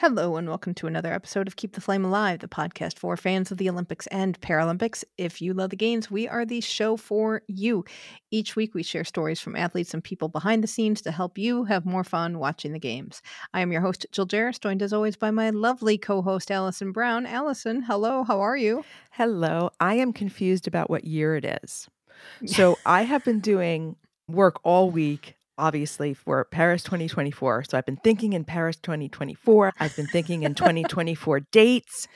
[0.00, 3.52] Hello, and welcome to another episode of Keep the Flame Alive, the podcast for fans
[3.52, 5.04] of the Olympics and Paralympics.
[5.18, 7.84] If you love the games, we are the show for you.
[8.30, 11.64] Each week, we share stories from athletes and people behind the scenes to help you
[11.64, 13.20] have more fun watching the games.
[13.52, 16.92] I am your host, Jill Jarris, joined as always by my lovely co host, Allison
[16.92, 17.26] Brown.
[17.26, 18.82] Allison, hello, how are you?
[19.10, 19.68] Hello.
[19.80, 21.88] I am confused about what year it is.
[22.46, 23.96] So I have been doing
[24.28, 27.64] work all week, obviously, for Paris 2024.
[27.64, 29.72] So I've been thinking in Paris 2024.
[29.78, 32.08] I've been thinking in 2024 dates.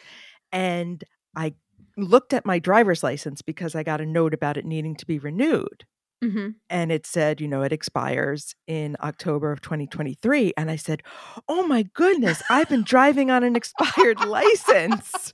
[0.51, 1.05] And
[1.37, 1.55] I
[1.97, 5.19] looked at my driver's license because I got a note about it needing to be
[5.19, 5.85] renewed.
[6.25, 6.51] Mm-hmm.
[6.71, 10.55] And it said, you know, it expires in October of 2023.
[10.57, 11.03] And I said,
[11.49, 15.33] oh my goodness, I've been driving on an expired license.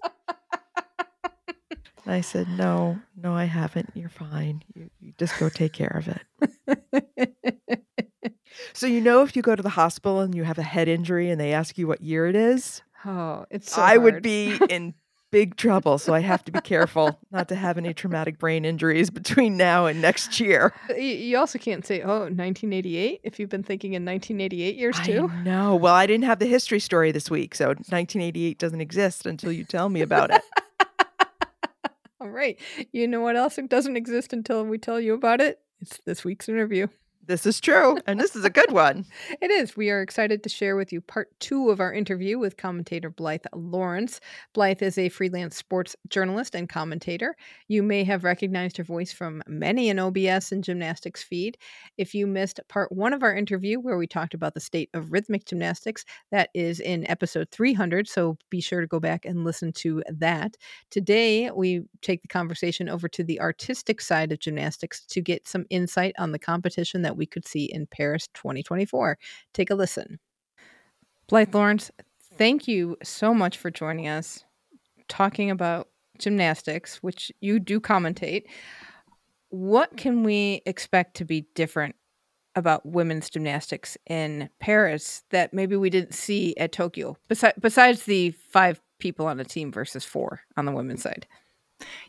[2.05, 3.91] And I said, no, no, I haven't.
[3.95, 4.63] You're fine.
[4.75, 7.85] You, you just go take care of it.
[8.73, 11.31] So, you know, if you go to the hospital and you have a head injury
[11.31, 14.95] and they ask you what year it is, oh, it's so I would be in
[15.31, 15.99] big trouble.
[15.99, 19.87] So I have to be careful not to have any traumatic brain injuries between now
[19.87, 20.75] and next year.
[20.89, 25.31] Uh, you also can't say, oh, 1988, if you've been thinking in 1988 years too.
[25.45, 25.77] No.
[25.77, 27.55] Well, I didn't have the history story this week.
[27.55, 30.43] So 1988 doesn't exist until you tell me about it.
[32.21, 32.59] All right.
[32.93, 35.61] You know what else doesn't exist until we tell you about it?
[35.81, 36.89] It's this week's interview.
[37.27, 37.99] This is true.
[38.07, 39.05] And this is a good one.
[39.41, 39.77] It is.
[39.77, 43.45] We are excited to share with you part two of our interview with commentator Blythe
[43.55, 44.21] Lawrence.
[44.53, 47.37] Blythe is a freelance sports journalist and commentator.
[47.69, 51.57] You may have recognized her voice from many an OBS and gymnastics feed.
[51.97, 55.13] If you missed part one of our interview, where we talked about the state of
[55.13, 58.09] rhythmic gymnastics, that is in episode 300.
[58.09, 60.57] So be sure to go back and listen to that.
[60.91, 65.65] Today, we take the conversation over to the artistic side of gymnastics to get some
[65.71, 69.19] insight on the competition that we could see in Paris 2024.
[69.53, 70.19] Take a listen.
[71.29, 71.91] Blythe Lawrence,
[72.37, 74.45] thank you so much for joining us
[75.09, 75.89] talking about
[76.19, 78.45] gymnastics, which you do commentate.
[79.51, 81.97] What can we expect to be different
[82.57, 88.31] about women's gymnastics in Paris that maybe we didn't see at Tokyo, besi- besides the
[88.31, 91.27] five people on a team versus four on the women's side?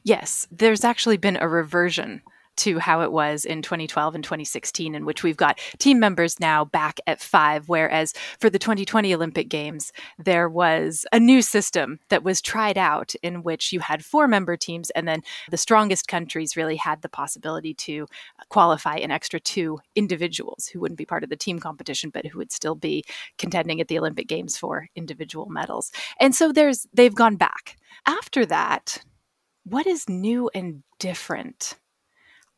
[0.03, 2.21] Yes, there's actually been a reversion
[2.61, 6.63] to how it was in 2012 and 2016, in which we've got team members now
[6.63, 7.67] back at five.
[7.67, 13.15] Whereas for the 2020 Olympic Games, there was a new system that was tried out
[13.23, 17.09] in which you had four member teams, and then the strongest countries really had the
[17.09, 18.07] possibility to
[18.49, 22.37] qualify an extra two individuals who wouldn't be part of the team competition, but who
[22.37, 23.03] would still be
[23.37, 25.91] contending at the Olympic Games for individual medals.
[26.19, 27.77] And so there's they've gone back.
[28.05, 29.03] After that,
[29.63, 31.75] what is new and different?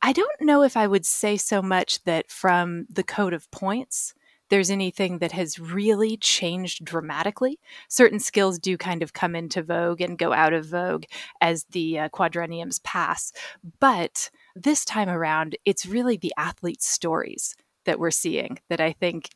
[0.05, 4.13] I don't know if I would say so much that from the code of points,
[4.49, 7.57] there's anything that has really changed dramatically.
[7.87, 11.05] Certain skills do kind of come into vogue and go out of vogue
[11.39, 13.31] as the uh, quadrenniums pass.
[13.79, 19.29] But this time around, it's really the athletes' stories that we're seeing that I think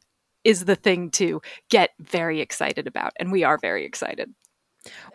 [0.44, 3.14] is the thing to get very excited about.
[3.22, 4.34] And we are very excited.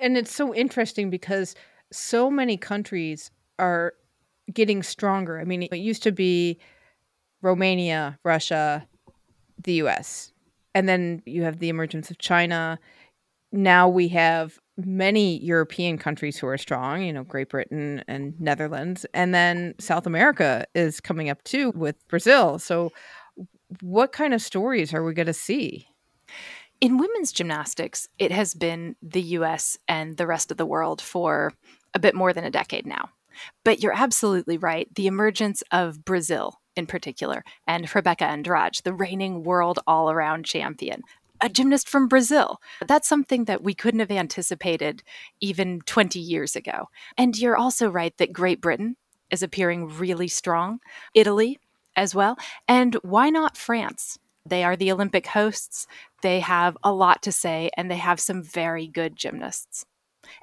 [0.00, 1.54] And it's so interesting because
[1.92, 3.92] so many countries are
[4.52, 5.38] getting stronger.
[5.38, 6.58] I mean, it used to be
[7.42, 8.86] Romania, Russia,
[9.62, 10.32] the US.
[10.74, 12.78] And then you have the emergence of China.
[13.50, 19.04] Now we have many European countries who are strong, you know, Great Britain and Netherlands.
[19.12, 22.58] And then South America is coming up too with Brazil.
[22.58, 22.90] So,
[23.80, 25.86] what kind of stories are we going to see?
[26.80, 31.52] In women's gymnastics, it has been the US and the rest of the world for
[31.94, 33.08] a bit more than a decade now.
[33.64, 34.92] But you're absolutely right.
[34.94, 41.02] The emergence of Brazil, in particular, and Rebeca Andrade, the reigning world all around champion,
[41.40, 42.60] a gymnast from Brazil.
[42.86, 45.02] That's something that we couldn't have anticipated
[45.40, 46.88] even 20 years ago.
[47.18, 48.96] And you're also right that Great Britain
[49.30, 50.78] is appearing really strong,
[51.14, 51.58] Italy
[51.96, 52.38] as well,
[52.68, 54.18] and why not France?
[54.46, 55.86] They are the Olympic hosts.
[56.22, 59.84] They have a lot to say, and they have some very good gymnasts.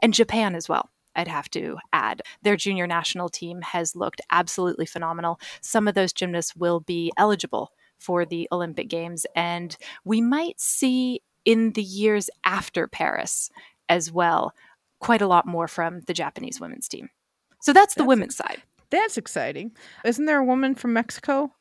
[0.02, 0.90] And Japan as well.
[1.19, 2.21] I'd have to add.
[2.42, 5.39] Their junior national team has looked absolutely phenomenal.
[5.62, 9.75] Some of those gymnasts will be eligible for the Olympic Games, and
[10.06, 13.50] we might see in the years after Paris
[13.89, 14.54] as well,
[15.00, 17.10] quite a lot more from the Japanese women's team.
[17.62, 18.62] So that's the That's women's side.
[18.89, 19.71] That's exciting.
[20.06, 21.51] Isn't there a woman from Mexico?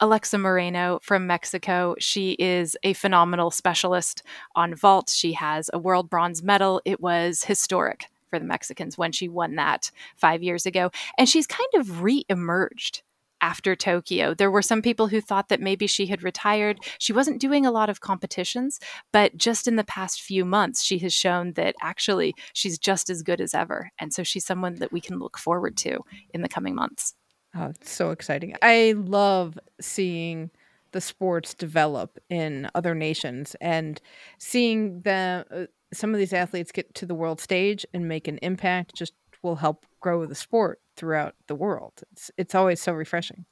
[0.00, 1.94] Alexa Moreno from Mexico.
[1.98, 4.22] She is a phenomenal specialist
[4.54, 5.10] on vault.
[5.10, 6.80] She has a world bronze medal.
[6.84, 10.90] It was historic for the Mexicans when she won that five years ago.
[11.18, 13.02] And she's kind of re emerged
[13.40, 14.34] after Tokyo.
[14.34, 16.78] There were some people who thought that maybe she had retired.
[16.98, 18.78] She wasn't doing a lot of competitions,
[19.12, 23.22] but just in the past few months, she has shown that actually she's just as
[23.22, 23.90] good as ever.
[23.98, 26.00] And so she's someone that we can look forward to
[26.34, 27.14] in the coming months.
[27.54, 28.54] Oh, it's so exciting.
[28.62, 30.50] I love seeing
[30.92, 34.00] the sports develop in other nations and
[34.38, 38.38] seeing the uh, some of these athletes get to the world stage and make an
[38.38, 42.02] impact just will help grow the sport throughout the world.
[42.12, 43.46] It's it's always so refreshing.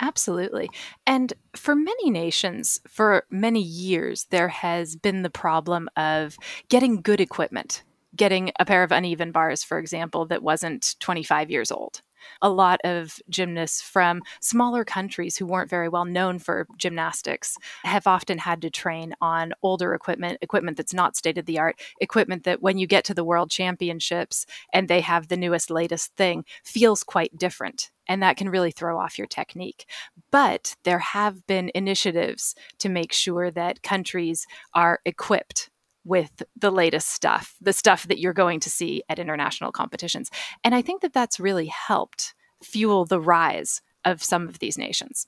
[0.00, 0.70] Absolutely.
[1.06, 6.36] And for many nations, for many years, there has been the problem of
[6.68, 7.82] getting good equipment,
[8.14, 12.02] getting a pair of uneven bars, for example, that wasn't 25 years old.
[12.42, 18.06] A lot of gymnasts from smaller countries who weren't very well known for gymnastics have
[18.06, 22.44] often had to train on older equipment, equipment that's not state of the art, equipment
[22.44, 26.44] that when you get to the world championships and they have the newest, latest thing,
[26.64, 29.86] feels quite different and that can really throw off your technique.
[30.30, 35.70] But there have been initiatives to make sure that countries are equipped
[36.08, 40.30] with the latest stuff, the stuff that you're going to see at international competitions.
[40.64, 45.26] And I think that that's really helped fuel the rise of some of these nations.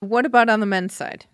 [0.00, 1.24] What about on the men's side?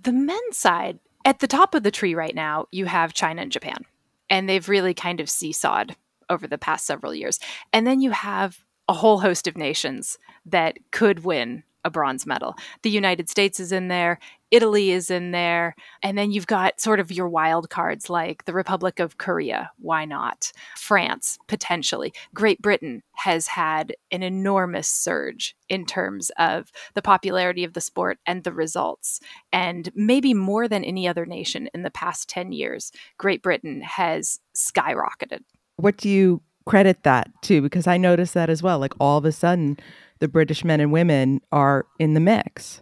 [0.00, 3.52] The men's side, at the top of the tree right now, you have China and
[3.52, 3.84] Japan,
[4.30, 5.96] and they've really kind of seesawed
[6.30, 7.38] over the past several years.
[7.72, 12.54] And then you have a whole host of nations that could win a bronze medal.
[12.82, 14.18] The United States is in there,
[14.50, 18.52] Italy is in there, and then you've got sort of your wild cards like the
[18.52, 20.52] Republic of Korea, why not?
[20.76, 22.12] France, potentially.
[22.34, 28.18] Great Britain has had an enormous surge in terms of the popularity of the sport
[28.26, 29.20] and the results.
[29.52, 34.38] And maybe more than any other nation in the past 10 years, Great Britain has
[34.54, 35.40] skyrocketed.
[35.76, 37.62] What do you credit that to?
[37.62, 38.78] Because I noticed that as well.
[38.78, 39.78] Like all of a sudden,
[40.22, 42.80] the British men and women are in the mix.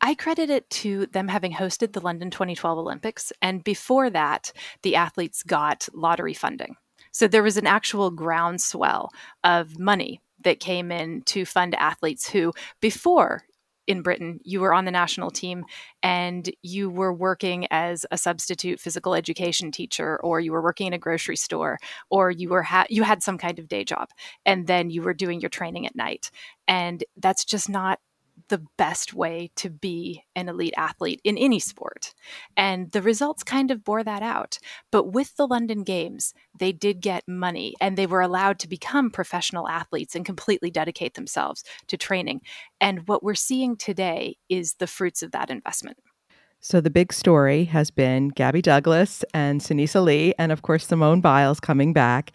[0.00, 3.32] I credit it to them having hosted the London 2012 Olympics.
[3.40, 4.52] And before that,
[4.82, 6.74] the athletes got lottery funding.
[7.12, 9.10] So there was an actual groundswell
[9.44, 13.44] of money that came in to fund athletes who, before
[13.86, 15.64] in Britain, you were on the national team
[16.02, 20.92] and you were working as a substitute physical education teacher, or you were working in
[20.92, 21.78] a grocery store,
[22.10, 24.08] or you were ha- you had some kind of day job,
[24.46, 26.30] and then you were doing your training at night,
[26.68, 27.98] and that's just not
[28.52, 32.12] the best way to be an elite athlete in any sport.
[32.54, 34.58] And the results kind of bore that out.
[34.90, 39.10] But with the London Games, they did get money and they were allowed to become
[39.10, 42.42] professional athletes and completely dedicate themselves to training.
[42.78, 45.96] And what we're seeing today is the fruits of that investment.
[46.60, 51.22] So the big story has been Gabby Douglas and Sunisa Lee, and of course Simone
[51.22, 52.32] Biles coming back.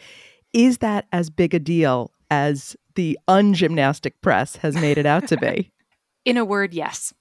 [0.51, 5.37] Is that as big a deal as the ungymnastic press has made it out to
[5.37, 5.71] be?
[6.27, 7.13] In a word, yes.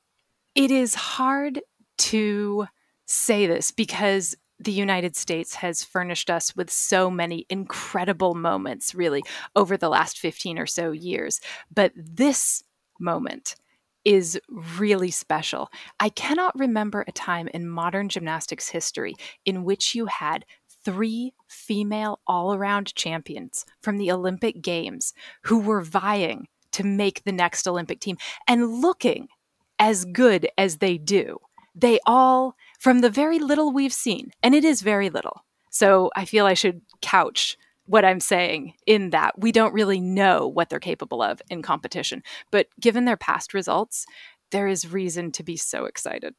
[0.56, 1.61] It is hard
[1.99, 2.67] to
[3.06, 9.23] say this because the United States has furnished us with so many incredible moments, really,
[9.54, 11.40] over the last 15 or so years.
[11.73, 12.64] But this
[12.99, 13.54] moment
[14.04, 14.40] is
[14.76, 15.71] really special.
[16.00, 19.14] I cannot remember a time in modern gymnastics history
[19.45, 20.45] in which you had
[20.85, 27.33] three female all around champions from the Olympic Games who were vying to make the
[27.33, 28.16] next Olympic team
[28.47, 29.28] and looking
[29.78, 31.38] as good as they do.
[31.75, 35.45] They all, from the very little we've seen, and it is very little.
[35.71, 40.49] So I feel I should couch what I'm saying in that we don't really know
[40.49, 42.23] what they're capable of in competition.
[42.50, 44.06] But given their past results,
[44.50, 46.35] there is reason to be so excited.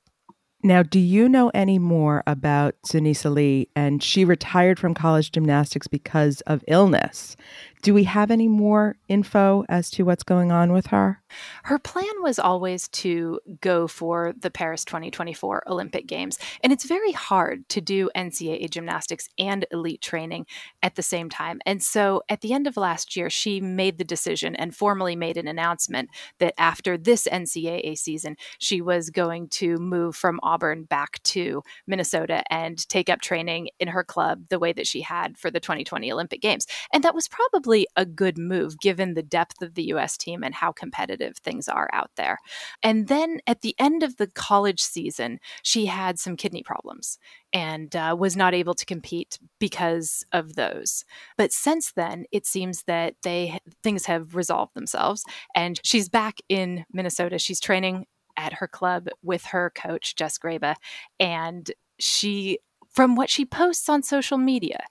[0.63, 3.69] Now, do you know any more about Sunisa Lee?
[3.75, 7.35] And she retired from college gymnastics because of illness.
[7.83, 11.21] Do we have any more info as to what's going on with her?
[11.63, 16.39] Her plan was always to go for the Paris 2024 Olympic Games.
[16.63, 20.45] And it's very hard to do NCAA gymnastics and elite training
[20.81, 21.59] at the same time.
[21.65, 25.37] And so at the end of last year, she made the decision and formally made
[25.37, 31.21] an announcement that after this NCAA season, she was going to move from Auburn back
[31.23, 35.51] to Minnesota and take up training in her club the way that she had for
[35.51, 36.65] the 2020 Olympic Games.
[36.93, 40.55] And that was probably a good move given the depth of the US team and
[40.55, 42.37] how competitive things are out there.
[42.81, 47.19] And then at the end of the college season, she had some kidney problems
[47.53, 51.05] and uh, was not able to compete because of those.
[51.37, 55.23] But since then, it seems that they things have resolved themselves,
[55.55, 57.39] and she's back in Minnesota.
[57.39, 58.05] She's training
[58.35, 60.75] at her club with her coach Jess Graba,
[61.19, 62.59] and she,
[62.89, 64.85] from what she posts on social media,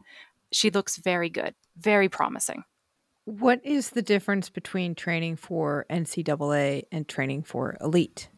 [0.53, 2.65] she looks very good, very promising.
[3.25, 8.29] What is the difference between training for NCAA and training for elite?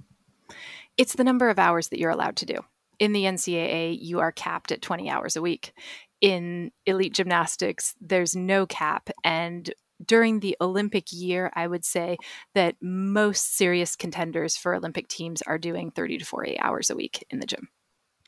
[0.97, 2.61] It's the number of hours that you're allowed to do.
[2.99, 5.73] In the NCAA, you are capped at 20 hours a week.
[6.21, 9.11] In elite gymnastics, there's no cap.
[9.23, 9.73] And
[10.05, 12.17] during the Olympic year, I would say
[12.55, 17.25] that most serious contenders for Olympic teams are doing 30 to 40 hours a week
[17.31, 17.69] in the gym.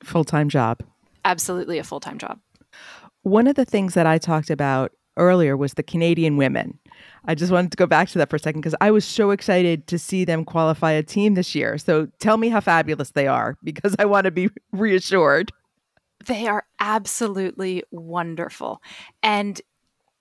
[0.05, 0.83] Full time job.
[1.25, 2.41] Absolutely a full time job.
[3.31, 6.77] One of the things that I talked about earlier was the Canadian women.
[7.27, 9.31] I just wanted to go back to that for a second because I was so
[9.31, 11.79] excited to see them qualify a team this year.
[11.79, 15.53] So tell me how fabulous they are because I want to be reassured.
[16.27, 18.83] They are absolutely wonderful.
[19.23, 19.61] And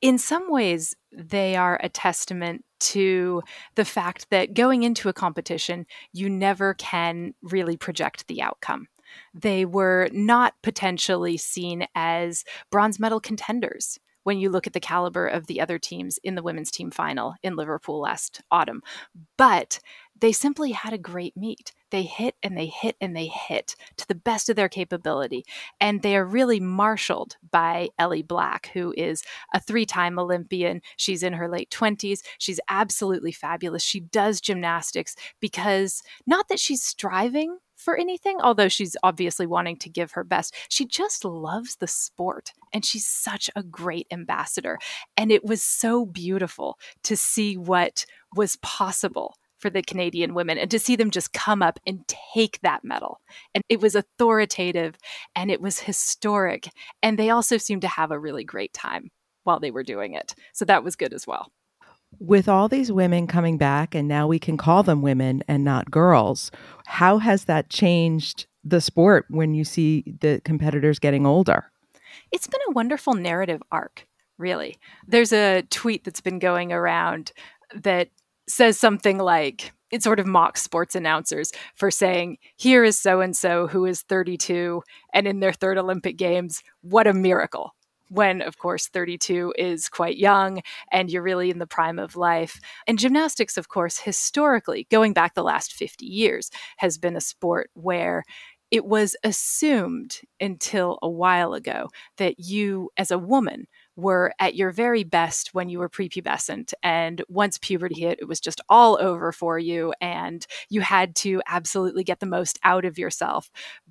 [0.01, 3.41] in some ways, they are a testament to
[3.73, 8.87] the fact that going into a competition, you never can really project the outcome.
[9.33, 15.25] They were not potentially seen as bronze medal contenders when you look at the caliber
[15.25, 18.81] of the other teams in the women's team final in Liverpool last autumn.
[19.37, 19.79] But
[20.19, 21.71] they simply had a great meet.
[21.91, 25.45] They hit and they hit and they hit to the best of their capability.
[25.79, 29.23] And they are really marshaled by Ellie Black, who is
[29.53, 30.81] a three time Olympian.
[30.97, 32.19] She's in her late 20s.
[32.37, 33.81] She's absolutely fabulous.
[33.81, 39.89] She does gymnastics because not that she's striving for anything, although she's obviously wanting to
[39.89, 40.53] give her best.
[40.67, 44.77] She just loves the sport and she's such a great ambassador.
[45.17, 48.05] And it was so beautiful to see what
[48.35, 52.59] was possible for the Canadian women and to see them just come up and take
[52.61, 53.19] that medal.
[53.55, 54.95] And it was authoritative
[55.35, 56.69] and it was historic.
[57.01, 59.09] And they also seemed to have a really great time
[59.43, 60.35] while they were doing it.
[60.53, 61.51] So that was good as well
[62.17, 65.91] with all these women coming back and now we can call them women and not
[65.91, 66.51] girls
[66.85, 71.71] how has that changed the sport when you see the competitors getting older
[72.31, 77.31] it's been a wonderful narrative arc really there's a tweet that's been going around
[77.73, 78.09] that
[78.47, 83.35] says something like it sort of mocks sports announcers for saying, here is so and
[83.35, 86.61] so who is 32 and in their third Olympic Games.
[86.81, 87.73] What a miracle
[88.09, 90.61] when, of course, 32 is quite young
[90.91, 92.59] and you're really in the prime of life.
[92.87, 97.69] And gymnastics, of course, historically, going back the last 50 years, has been a sport
[97.73, 98.23] where
[98.71, 101.87] it was assumed until a while ago
[102.17, 106.73] that you, as a woman, were at your very best when you were prepubescent.
[106.83, 109.93] And once puberty hit, it was just all over for you.
[109.99, 113.49] And you had to absolutely get the most out of yourself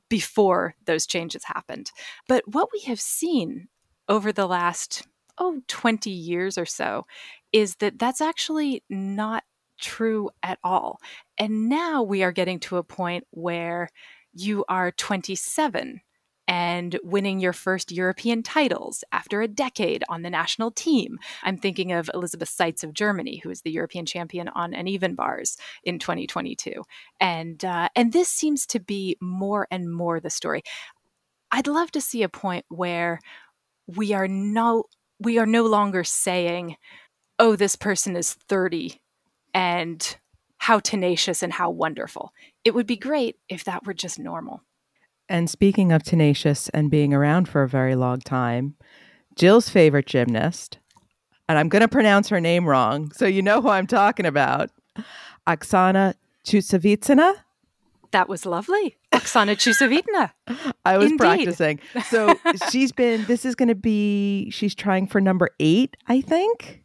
[0.09, 1.91] before those changes happened.
[2.29, 3.69] But what we have seen
[4.09, 5.07] over the last,
[5.39, 7.07] oh, 20 years or so
[7.53, 9.45] is that that's actually not
[9.81, 11.01] true at all.
[11.39, 13.89] And now we are getting to a point where
[14.33, 16.01] you are 27
[16.49, 21.19] and winning your first European titles after a decade on the national team.
[21.43, 25.59] I'm thinking of Elisabeth Seitz of Germany, who is the European champion on uneven bars
[25.85, 26.83] in 2022,
[27.21, 30.63] and uh, and this seems to be more and more the story.
[31.53, 33.21] I'd love to see a point where
[33.97, 34.85] we are no
[35.21, 36.77] we are no longer saying
[37.39, 39.01] oh this person is 30
[39.55, 40.17] and
[40.59, 42.33] how tenacious and how wonderful.
[42.65, 44.63] It would be great if that were just normal.
[45.29, 48.77] And speaking of tenacious and being around for a very long time
[49.35, 50.79] jill's favorite gymnast
[51.49, 54.69] and i'm going to pronounce her name wrong so you know who i'm talking about
[55.47, 56.15] oksana
[56.45, 57.35] chusevitsina
[58.11, 58.97] that was lovely.
[59.13, 60.33] Oksana Chusovitina.
[60.85, 61.19] I was Indeed.
[61.19, 61.81] practicing.
[62.09, 62.39] So
[62.71, 66.83] she's been, this is going to be, she's trying for number eight, I think.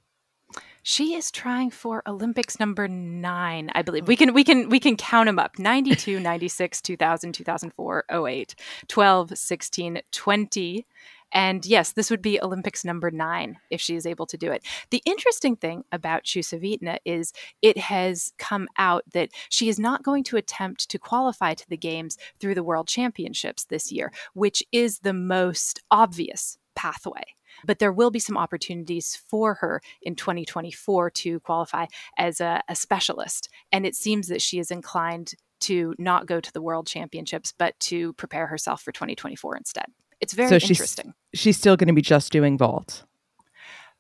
[0.85, 4.05] She is trying for Olympics number nine, I believe.
[4.05, 8.55] We can we can we can count them up 92, 96, 2000, 2004, 08,
[8.89, 10.85] 12, 16, 20,
[11.33, 14.63] and yes, this would be Olympics number nine if she is able to do it.
[14.91, 20.23] The interesting thing about Chusovitina is it has come out that she is not going
[20.25, 24.99] to attempt to qualify to the Games through the World Championships this year, which is
[24.99, 27.23] the most obvious pathway
[27.65, 31.85] but there will be some opportunities for her in 2024 to qualify
[32.17, 33.47] as a, a, specialist.
[33.71, 37.79] And it seems that she is inclined to not go to the World Championships, but
[37.81, 39.85] to prepare herself for 2024 instead.
[40.19, 41.13] It's very so interesting.
[41.33, 43.03] She's still going to be just doing vault.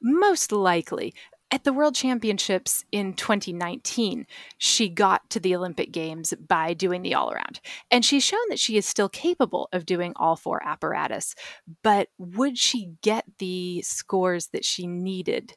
[0.01, 1.13] Most likely.
[1.53, 4.25] At the World Championships in 2019,
[4.57, 7.59] she got to the Olympic Games by doing the all around.
[7.91, 11.35] And she's shown that she is still capable of doing all four apparatus.
[11.83, 15.53] But would she get the scores that she needed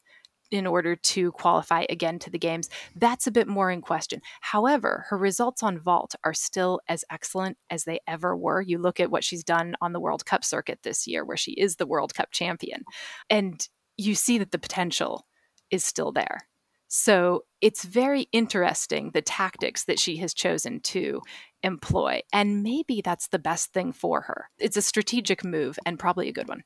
[0.51, 4.21] in order to qualify again to the games, that's a bit more in question.
[4.41, 8.61] However, her results on vault are still as excellent as they ever were.
[8.61, 11.53] You look at what she's done on the World Cup circuit this year, where she
[11.53, 12.85] is the World Cup champion,
[13.31, 15.27] and you see that the potential
[15.71, 16.47] is still there.
[16.89, 21.21] So it's very interesting the tactics that she has chosen to
[21.63, 22.21] employ.
[22.33, 24.49] And maybe that's the best thing for her.
[24.59, 26.63] It's a strategic move and probably a good one.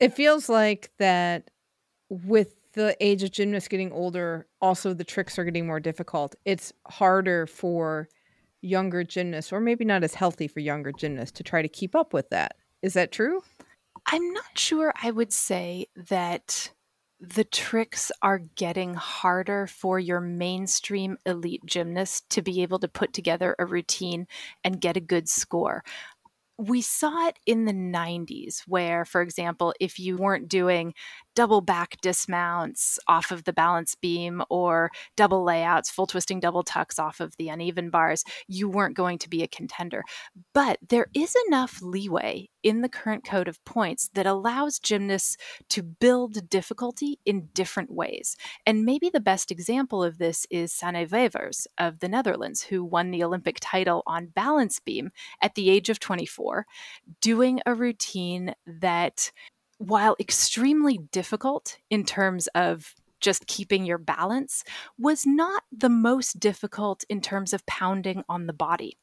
[0.00, 1.50] It feels like that
[2.08, 6.34] with the age of gymnasts getting older, also the tricks are getting more difficult.
[6.44, 8.08] It's harder for
[8.62, 12.12] younger gymnasts, or maybe not as healthy for younger gymnasts, to try to keep up
[12.12, 12.56] with that.
[12.82, 13.42] Is that true?
[14.06, 16.70] I'm not sure I would say that
[17.20, 23.12] the tricks are getting harder for your mainstream elite gymnast to be able to put
[23.12, 24.26] together a routine
[24.62, 25.82] and get a good score
[26.58, 30.94] we saw it in the 90s where for example if you weren't doing
[31.34, 36.98] double back dismounts off of the balance beam or double layouts full twisting double tucks
[36.98, 40.02] off of the uneven bars you weren't going to be a contender.
[40.52, 45.36] But there is enough leeway in the current code of points that allows gymnasts
[45.68, 48.36] to build difficulty in different ways.
[48.66, 53.10] And maybe the best example of this is Sanne Wevers of the Netherlands who won
[53.10, 55.10] the Olympic title on balance beam
[55.42, 56.66] at the age of 24
[57.20, 59.30] doing a routine that,
[59.78, 64.64] while extremely difficult in terms of just keeping your balance,
[64.98, 68.98] was not the most difficult in terms of pounding on the body.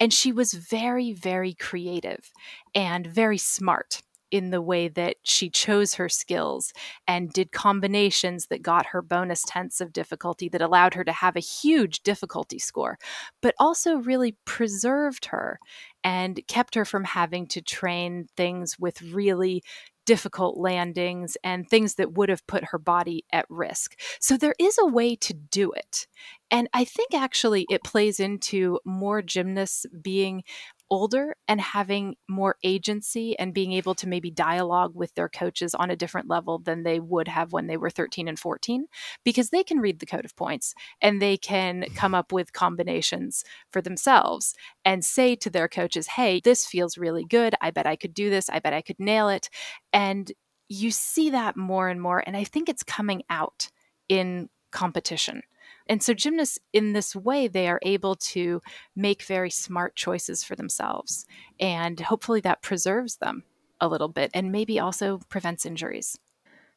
[0.00, 2.32] And she was very, very creative
[2.74, 6.72] and very smart in the way that she chose her skills
[7.06, 11.36] and did combinations that got her bonus tenths of difficulty that allowed her to have
[11.36, 12.98] a huge difficulty score,
[13.42, 15.58] but also really preserved her
[16.04, 19.62] and kept her from having to train things with really
[20.10, 23.96] difficult landings and things that would have put her body at risk.
[24.18, 26.08] So there is a way to do it.
[26.50, 30.42] And I think actually it plays into more gymnasts being
[30.90, 35.90] older and having more agency and being able to maybe dialogue with their coaches on
[35.90, 38.86] a different level than they would have when they were 13 and 14
[39.24, 41.94] because they can read the code of points and they can mm-hmm.
[41.94, 47.24] come up with combinations for themselves and say to their coaches, "Hey, this feels really
[47.24, 47.54] good.
[47.60, 48.50] I bet I could do this.
[48.50, 49.48] I bet I could nail it."
[49.92, 50.30] And
[50.68, 53.68] you see that more and more and I think it's coming out
[54.08, 55.42] in competition
[55.90, 58.62] and so gymnasts in this way they are able to
[58.96, 61.26] make very smart choices for themselves
[61.58, 63.42] and hopefully that preserves them
[63.80, 66.18] a little bit and maybe also prevents injuries.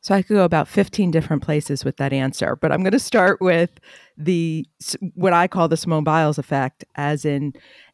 [0.01, 2.99] So I could go about 15 different places with that answer, but I'm going to
[2.99, 3.69] start with
[4.17, 4.65] the
[5.13, 7.53] what I call the Simone Biles effect as in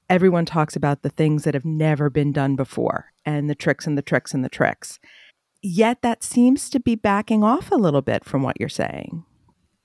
[0.10, 3.96] everyone talks about the things that have never been done before and the tricks and
[3.96, 5.00] the tricks and the tricks.
[5.62, 9.26] Yet that seems to be backing off a little bit from what you're saying.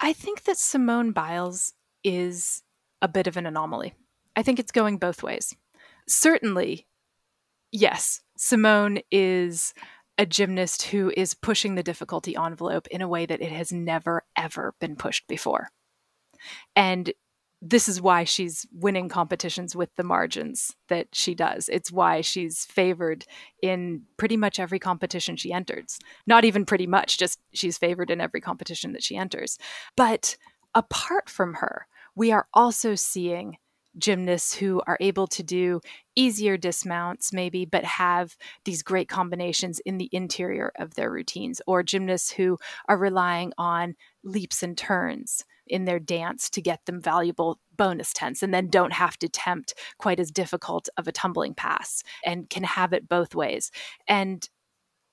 [0.05, 1.73] I think that Simone Biles
[2.05, 2.63] is
[3.01, 3.95] a bit of an anomaly.
[4.37, 5.57] I think it's going both ways.
[6.07, 6.87] Certainly,
[7.73, 9.73] yes, Simone is
[10.19, 14.25] a gymnast who is pushing the difficulty envelope in a way that it has never,
[14.37, 15.71] ever been pushed before.
[16.77, 17.11] And
[17.67, 21.71] this is why she's winning competitions with the margins that she does.
[21.71, 23.25] It's why she's favored
[23.63, 25.99] in pretty much every competition she enters.
[26.27, 29.57] Not even pretty much, just she's favored in every competition that she enters.
[29.97, 30.37] But
[30.75, 33.57] apart from her, we are also seeing
[33.97, 35.81] gymnasts who are able to do
[36.15, 41.83] easier dismounts, maybe, but have these great combinations in the interior of their routines, or
[41.83, 47.59] gymnasts who are relying on leaps and turns in their dance to get them valuable
[47.77, 52.03] bonus tenths and then don't have to tempt quite as difficult of a tumbling pass
[52.25, 53.71] and can have it both ways.
[54.07, 54.49] And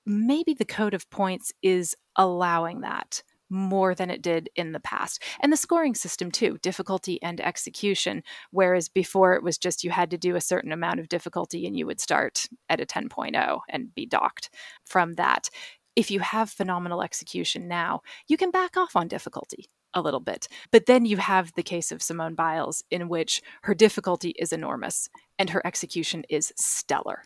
[0.06, 5.22] maybe the code of points is allowing that more than it did in the past.
[5.40, 8.22] And the scoring system, too, difficulty and execution.
[8.50, 11.76] Whereas before it was just you had to do a certain amount of difficulty and
[11.76, 14.50] you would start at a 10.0 and be docked
[14.86, 15.50] from that.
[15.94, 20.48] If you have phenomenal execution now, you can back off on difficulty a little bit.
[20.70, 25.08] But then you have the case of Simone Biles, in which her difficulty is enormous
[25.38, 27.24] and her execution is stellar.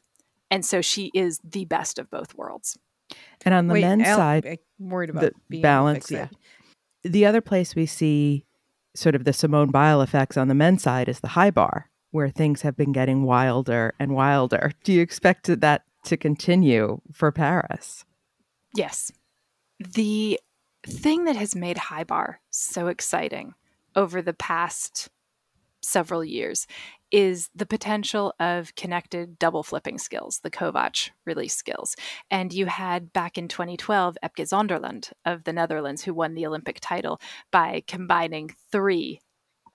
[0.50, 2.78] And so she is the best of both worlds.
[3.44, 6.28] And on the Wait, men's Al- side, I'm worried about the being balance, yeah.
[7.02, 8.44] The other place we see
[8.96, 12.28] sort of the Simone Biles effects on the men's side is the high bar, where
[12.30, 14.72] things have been getting wilder and wilder.
[14.82, 18.04] Do you expect that to continue for Paris?
[18.74, 19.12] Yes.
[19.78, 20.40] The
[20.86, 23.54] thing that has made high bar so exciting
[23.94, 25.08] over the past
[25.82, 26.66] several years
[27.12, 31.94] is the potential of connected double flipping skills, the Kovac release skills.
[32.30, 36.78] And you had back in 2012 Epke Zonderland of the Netherlands who won the Olympic
[36.80, 37.20] title
[37.52, 39.20] by combining three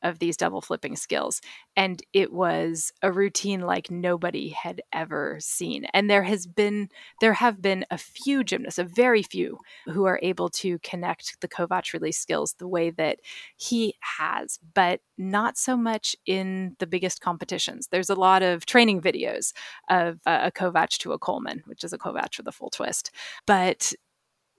[0.03, 1.41] of these double flipping skills.
[1.75, 5.85] And it was a routine like nobody had ever seen.
[5.93, 10.19] And there has been, there have been a few gymnasts, a very few, who are
[10.21, 13.19] able to connect the Kovac release skills the way that
[13.55, 17.87] he has, but not so much in the biggest competitions.
[17.91, 19.53] There's a lot of training videos
[19.89, 23.11] of uh, a Kovac to a Coleman, which is a Kovac with a full twist.
[23.45, 23.93] But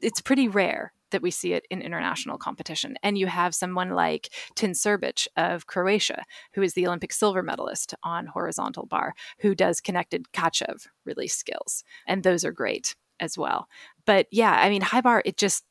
[0.01, 2.96] it's pretty rare that we see it in international competition.
[3.03, 7.94] And you have someone like Tin Srbic of Croatia, who is the Olympic silver medalist
[8.03, 11.85] on horizontal bar, who does connected Tkachev release skills.
[12.07, 13.68] And those are great as well.
[14.05, 15.64] But yeah, I mean, high bar, it just,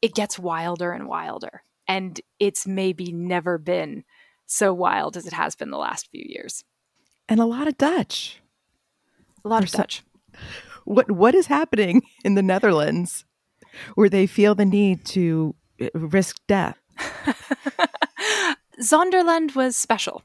[0.00, 1.62] it gets wilder and wilder.
[1.86, 4.04] And it's maybe never been
[4.46, 6.64] so wild as it has been the last few years.
[7.28, 8.40] And a lot of Dutch.
[9.44, 10.02] A lot of Dutch.
[10.84, 13.26] What what is happening in the Netherlands
[13.94, 16.78] where they feel the need to uh, risk death.
[18.80, 20.22] Zonderland was special.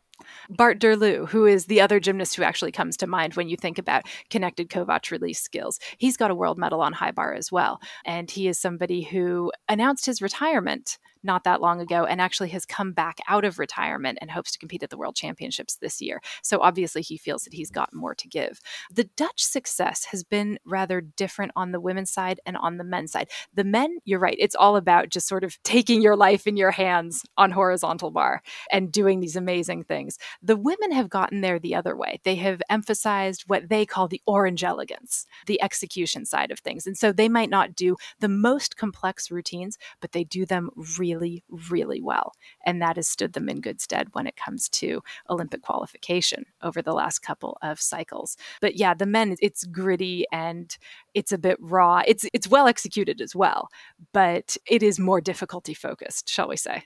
[0.50, 3.78] Bart Deurloo, who is the other gymnast who actually comes to mind when you think
[3.78, 5.80] about connected Kovac release skills.
[5.98, 7.80] He's got a world medal on high bar as well.
[8.06, 12.66] And he is somebody who announced his retirement not that long ago and actually has
[12.66, 16.22] come back out of retirement and hopes to compete at the World Championships this year.
[16.42, 18.60] So obviously he feels that he's got more to give.
[18.92, 23.12] The Dutch success has been rather different on the women's side and on the men's
[23.12, 23.30] side.
[23.54, 26.72] The men, you're right, it's all about just sort of taking your life in your
[26.72, 30.18] hands on horizontal bar and doing these amazing things.
[30.42, 32.20] The women have gotten there the other way.
[32.24, 36.88] They have emphasized what they call the orange elegance, the execution side of things.
[36.88, 41.13] And so they might not do the most complex routines, but they do them really
[41.14, 42.34] really, really well.
[42.66, 46.82] And that has stood them in good stead when it comes to Olympic qualification over
[46.82, 48.38] the last couple of cycles.
[48.62, 50.76] But yeah, the men, it's gritty and
[51.14, 52.02] it's a bit raw.
[52.06, 53.70] It's it's well executed as well,
[54.14, 56.84] but it is more difficulty focused, shall we say.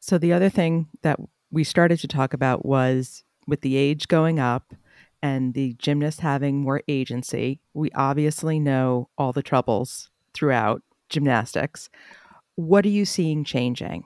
[0.00, 1.18] So the other thing that
[1.50, 4.74] we started to talk about was with the age going up
[5.22, 11.90] and the gymnast having more agency, we obviously know all the troubles throughout gymnastics.
[12.58, 14.02] What are you seeing changing?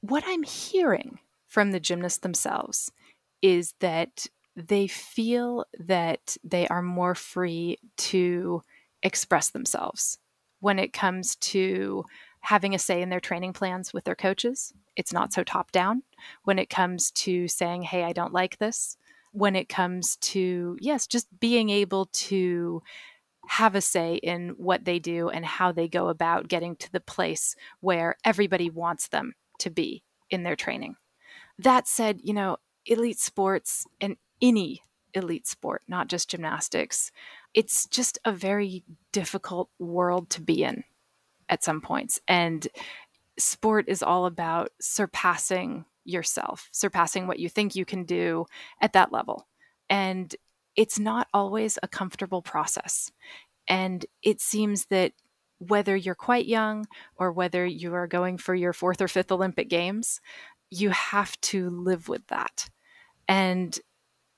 [0.00, 2.92] What I'm hearing from the gymnasts themselves
[3.42, 8.62] is that they feel that they are more free to
[9.02, 10.18] express themselves
[10.60, 12.04] when it comes to
[12.42, 14.72] having a say in their training plans with their coaches.
[14.94, 16.04] It's not so top down.
[16.44, 18.96] When it comes to saying, hey, I don't like this.
[19.32, 22.84] When it comes to, yes, just being able to
[23.50, 27.00] have a say in what they do and how they go about getting to the
[27.00, 30.94] place where everybody wants them to be in their training.
[31.58, 34.84] That said, you know, elite sports and any
[35.14, 37.10] elite sport, not just gymnastics,
[37.52, 40.84] it's just a very difficult world to be in
[41.48, 42.20] at some points.
[42.28, 42.68] And
[43.36, 48.46] sport is all about surpassing yourself, surpassing what you think you can do
[48.80, 49.48] at that level.
[49.88, 50.32] And
[50.76, 53.10] it's not always a comfortable process.
[53.68, 55.12] And it seems that
[55.58, 59.68] whether you're quite young or whether you are going for your fourth or fifth Olympic
[59.68, 60.20] Games,
[60.70, 62.68] you have to live with that.
[63.28, 63.78] And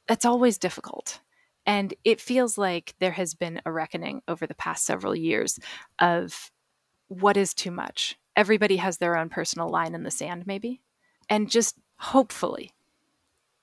[0.09, 1.21] that's always difficult.
[1.65, 5.61] And it feels like there has been a reckoning over the past several years
[6.01, 6.51] of
[7.07, 8.17] what is too much.
[8.35, 10.81] Everybody has their own personal line in the sand, maybe.
[11.29, 12.73] And just hopefully,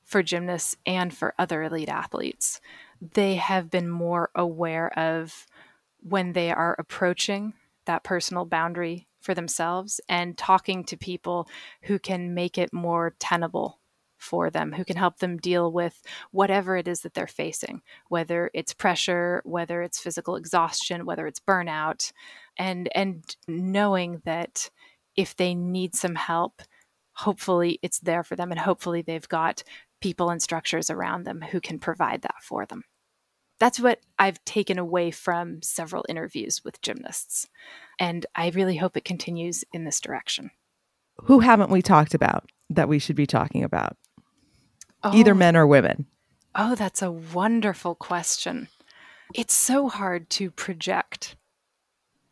[0.10, 2.60] for gymnasts and for other elite athletes.
[3.00, 5.46] They have been more aware of
[6.02, 7.54] when they are approaching
[7.86, 11.48] that personal boundary for themselves and talking to people
[11.84, 13.80] who can make it more tenable
[14.18, 18.50] for them, who can help them deal with whatever it is that they're facing, whether
[18.56, 22.12] it's pressure, whether it's physical exhaustion, whether it's burnout,
[22.58, 24.72] and and knowing that
[25.16, 26.64] if they need some help,
[27.14, 29.64] hopefully it's there for them and hopefully they've got
[30.00, 32.84] people and structures around them who can provide that for them.
[33.60, 37.48] That's what I've taken away from several interviews with gymnasts.
[38.00, 40.52] And I really hope it continues in this direction.
[41.24, 43.98] Who haven't we talked about that we should be talking about?
[45.04, 46.06] Oh, Either men or women.
[46.56, 48.70] Oh, that's a wonderful question.
[49.34, 51.36] It's so hard to project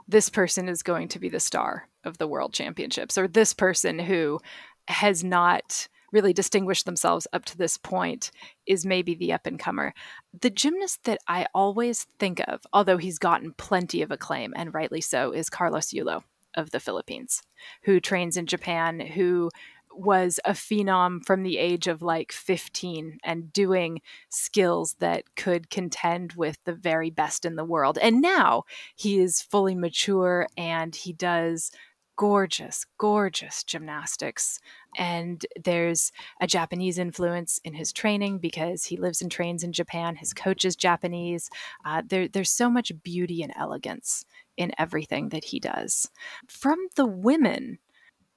[0.08, 4.00] this person is going to be the star of the world championships or this person
[4.00, 4.40] who
[4.88, 8.32] has not really distinguished themselves up to this point
[8.66, 9.94] is maybe the up and comer.
[10.40, 15.02] The gymnast that I always think of, although he's gotten plenty of acclaim and rightly
[15.02, 16.24] so, is Carlos Yulo
[16.56, 17.44] of the Philippines,
[17.84, 19.50] who trains in Japan, who
[19.98, 26.34] was a phenom from the age of like 15 and doing skills that could contend
[26.34, 27.98] with the very best in the world.
[28.00, 28.64] And now
[28.96, 31.72] he is fully mature and he does
[32.18, 34.60] gorgeous, gorgeous gymnastics.
[34.98, 40.16] And there's a Japanese influence in his training because he lives and trains in Japan.
[40.16, 41.50] His coach is Japanese.
[41.86, 44.26] Uh, there, there's so much beauty and elegance
[44.58, 46.10] in everything that he does.
[46.48, 47.78] From the women,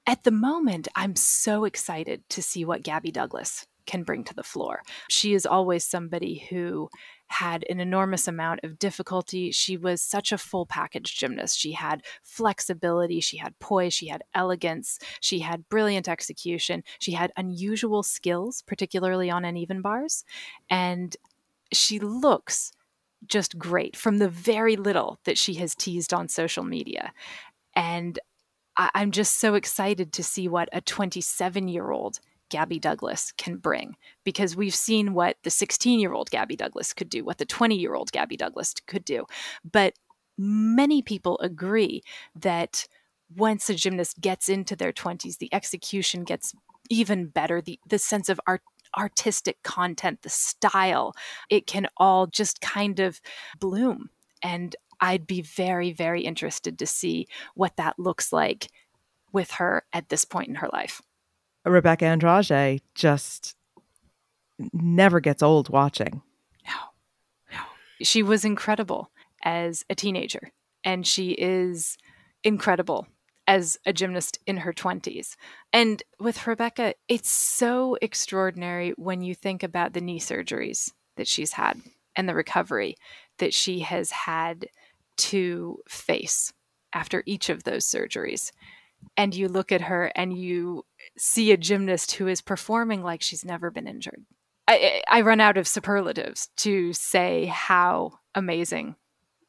[0.06, 4.42] at the moment, I'm so excited to see what Gabby Douglas can bring to the
[4.42, 4.82] floor.
[5.08, 6.88] She is always somebody who
[7.28, 9.52] had an enormous amount of difficulty.
[9.52, 11.58] She was such a full package gymnast.
[11.58, 17.32] She had flexibility, she had poise, she had elegance, she had brilliant execution, she had
[17.36, 20.24] unusual skills, particularly on uneven bars.
[20.68, 21.16] And
[21.72, 22.72] she looks
[23.26, 27.12] just great from the very little that she has teased on social media.
[27.74, 28.18] And
[28.76, 32.18] I'm just so excited to see what a 27 year old
[32.50, 37.08] Gabby Douglas can bring because we've seen what the 16 year old Gabby Douglas could
[37.08, 39.24] do, what the 20 year old Gabby Douglas could do.
[39.70, 39.94] But
[40.36, 42.02] many people agree
[42.34, 42.86] that
[43.36, 46.52] once a gymnast gets into their 20s, the execution gets
[46.88, 48.62] even better, the, the sense of art
[48.98, 51.14] artistic content, the style,
[51.48, 53.20] it can all just kind of
[53.60, 54.10] bloom.
[54.42, 58.68] And I'd be very, very interested to see what that looks like
[59.32, 61.00] with her at this point in her life.
[61.66, 63.56] Rebeca Andrade just
[64.72, 66.22] never gets old watching.
[66.66, 66.74] No,
[67.52, 67.60] no.
[68.02, 69.10] She was incredible
[69.42, 70.52] as a teenager,
[70.84, 71.96] and she is
[72.42, 73.06] incredible
[73.46, 75.34] as a gymnast in her 20s.
[75.72, 81.52] And with Rebecca, it's so extraordinary when you think about the knee surgeries that she's
[81.52, 81.80] had
[82.14, 82.96] and the recovery
[83.38, 84.66] that she has had
[85.16, 86.52] to face
[86.92, 88.52] after each of those surgeries.
[89.16, 90.84] And you look at her and you
[91.16, 94.24] see a gymnast who is performing like she's never been injured.
[94.68, 98.94] I, I run out of superlatives to say how amazing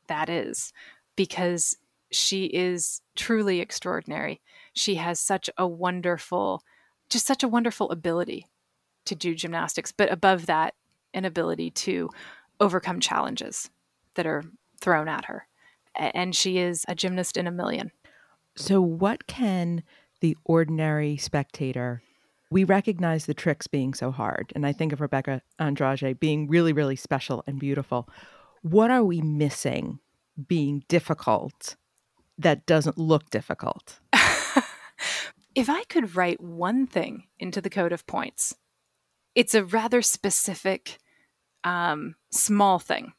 [0.08, 0.74] that is
[1.16, 1.78] because
[2.12, 4.42] she is truly extraordinary.
[4.74, 6.64] She has such a wonderful,
[7.10, 8.48] just such a wonderful ability
[9.06, 10.74] to do gymnastics, but above that,
[11.14, 12.10] an ability to
[12.60, 13.70] overcome challenges
[14.16, 14.44] that are
[14.80, 15.48] thrown at her
[15.96, 17.92] and she is a gymnast in a million.
[18.56, 19.84] So, what can
[20.20, 22.04] the ordinary spectator?
[22.50, 26.74] We recognize the tricks being so hard, and I think of Rebeca Andrade being really,
[26.74, 28.10] really special and beautiful.
[28.62, 30.00] What are we missing
[30.48, 31.76] being difficult
[32.38, 34.00] that doesn't look difficult?
[35.56, 38.56] if I could write one thing into the code of points,
[39.34, 40.98] it's a rather specific,
[41.64, 43.14] um, small thing.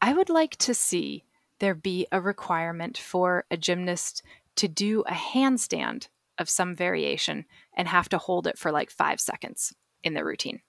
[0.00, 1.24] I would like to see
[1.58, 4.22] there be a requirement for a gymnast
[4.56, 7.44] to do a handstand of some variation
[7.76, 10.60] and have to hold it for like five seconds in their routine.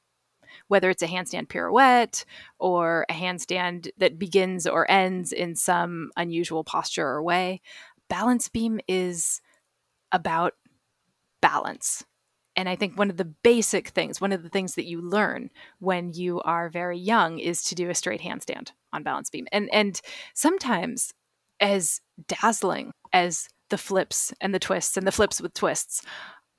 [0.68, 2.24] Whether it's a handstand pirouette
[2.60, 7.62] or a handstand that begins or ends in some unusual posture or way,
[8.10, 9.42] balance beam is
[10.12, 10.54] about
[11.42, 12.06] balance.
[12.56, 15.50] And I think one of the basic things, one of the things that you learn
[15.80, 19.46] when you are very young is to do a straight handstand on balance beam.
[19.52, 20.00] And and
[20.34, 21.14] sometimes
[21.60, 26.02] as dazzling as the flips and the twists and the flips with twists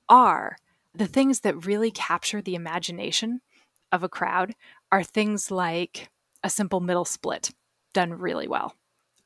[0.09, 0.57] are,
[0.93, 3.41] the things that really capture the imagination
[3.91, 4.53] of a crowd
[4.91, 6.09] are things like
[6.43, 7.51] a simple middle split
[7.93, 8.75] done really well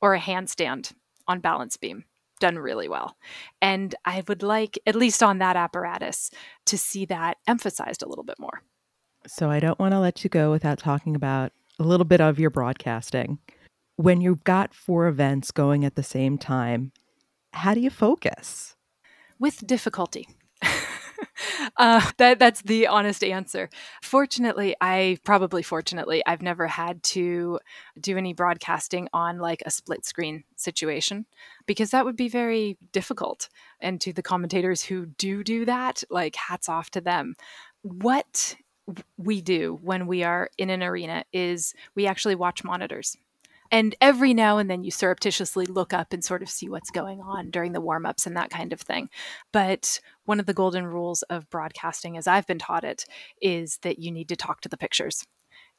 [0.01, 0.93] or a handstand
[1.27, 2.05] on balance beam
[2.39, 3.15] done really well.
[3.61, 6.31] And I would like, at least on that apparatus,
[6.65, 8.63] to see that emphasized a little bit more.
[9.27, 12.39] So I don't want to let you go without talking about a little bit of
[12.39, 13.37] your broadcasting.
[13.95, 16.91] When you've got four events going at the same time,
[17.53, 18.75] how do you focus?
[19.39, 20.27] With difficulty.
[21.77, 23.69] uh, that that's the honest answer.
[24.01, 27.59] Fortunately, I probably fortunately I've never had to
[27.99, 31.25] do any broadcasting on like a split screen situation
[31.65, 33.49] because that would be very difficult.
[33.79, 37.35] And to the commentators who do do that, like hats off to them.
[37.81, 38.55] What
[39.17, 43.17] we do when we are in an arena is we actually watch monitors
[43.71, 47.21] and every now and then you surreptitiously look up and sort of see what's going
[47.21, 49.09] on during the warm ups and that kind of thing.
[49.51, 53.05] But one of the golden rules of broadcasting, as I've been taught it,
[53.41, 55.25] is that you need to talk to the pictures.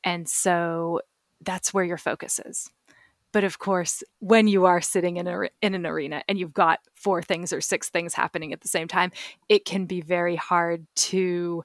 [0.02, 1.00] And so
[1.42, 2.70] that's where your focus is.
[3.32, 6.80] But of course, when you are sitting in, a, in an arena and you've got
[6.94, 9.10] four things or six things happening at the same time,
[9.48, 11.62] it can be very hard to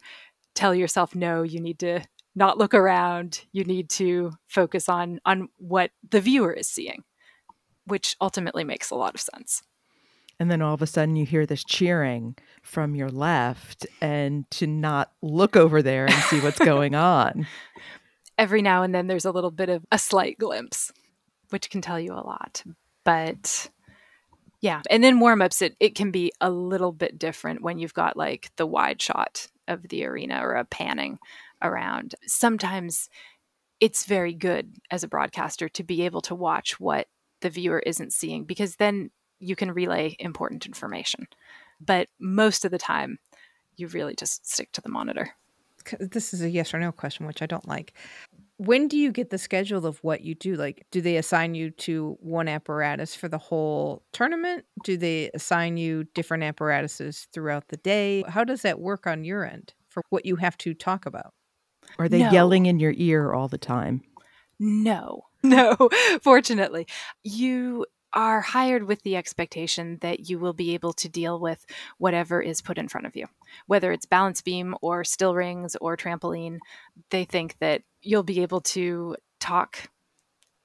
[0.55, 2.01] tell yourself, no, you need to
[2.38, 3.41] not look around.
[3.52, 7.04] You need to focus on on what the viewer is seeing,
[7.86, 9.63] which ultimately makes a lot of sense.
[10.39, 14.67] And then all of a sudden you hear this cheering from your left and to
[14.67, 17.47] not look over there and see what's going on.
[18.38, 20.91] Every now and then there's a little bit of a slight glimpse,
[21.50, 22.63] which can tell you a lot.
[23.04, 23.71] But
[24.62, 27.95] yeah, and then warm ups, it, it can be a little bit different when you've
[27.95, 31.17] got like the wide shot of the arena or a panning
[31.62, 32.15] around.
[32.26, 33.10] Sometimes
[33.80, 37.08] it's very good as a broadcaster to be able to watch what
[37.41, 41.28] the viewer isn't seeing because then you can relay important information.
[41.80, 43.20] But most of the time,
[43.76, 45.32] you really just stick to the monitor.
[46.00, 47.93] This is a yes or no question, which I don't like.
[48.58, 50.56] When do you get the schedule of what you do?
[50.56, 54.65] Like, do they assign you to one apparatus for the whole tournament?
[54.84, 58.24] Do they assign you different apparatuses throughout the day?
[58.28, 61.34] How does that work on your end for what you have to talk about?
[61.99, 62.31] Are they No.
[62.31, 64.01] yelling in your ear all the time?
[64.60, 65.75] No, no,
[66.21, 66.88] fortunately.
[67.23, 71.65] You are hired with the expectation that you will be able to deal with
[71.97, 73.27] whatever is put in front of you,
[73.67, 76.57] whether it's balance beam or still rings or trampoline.
[77.12, 79.89] They think that you'll be able to talk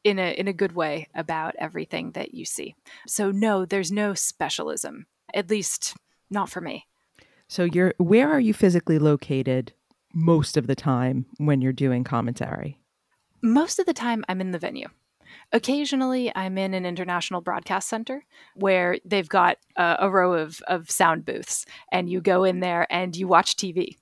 [0.05, 2.75] in a in a good way about everything that you see.
[3.07, 5.07] So no, there's no specialism.
[5.35, 5.95] At least
[6.31, 6.87] not for me.
[7.49, 9.73] So you're where are you physically located
[10.13, 12.79] most of the time when you're doing commentary?
[13.43, 14.87] most of the time I'm in the venue.
[15.53, 21.25] Occasionally, I'm in an international broadcast center where they've got a row of, of sound
[21.25, 23.97] booths, and you go in there and you watch TV.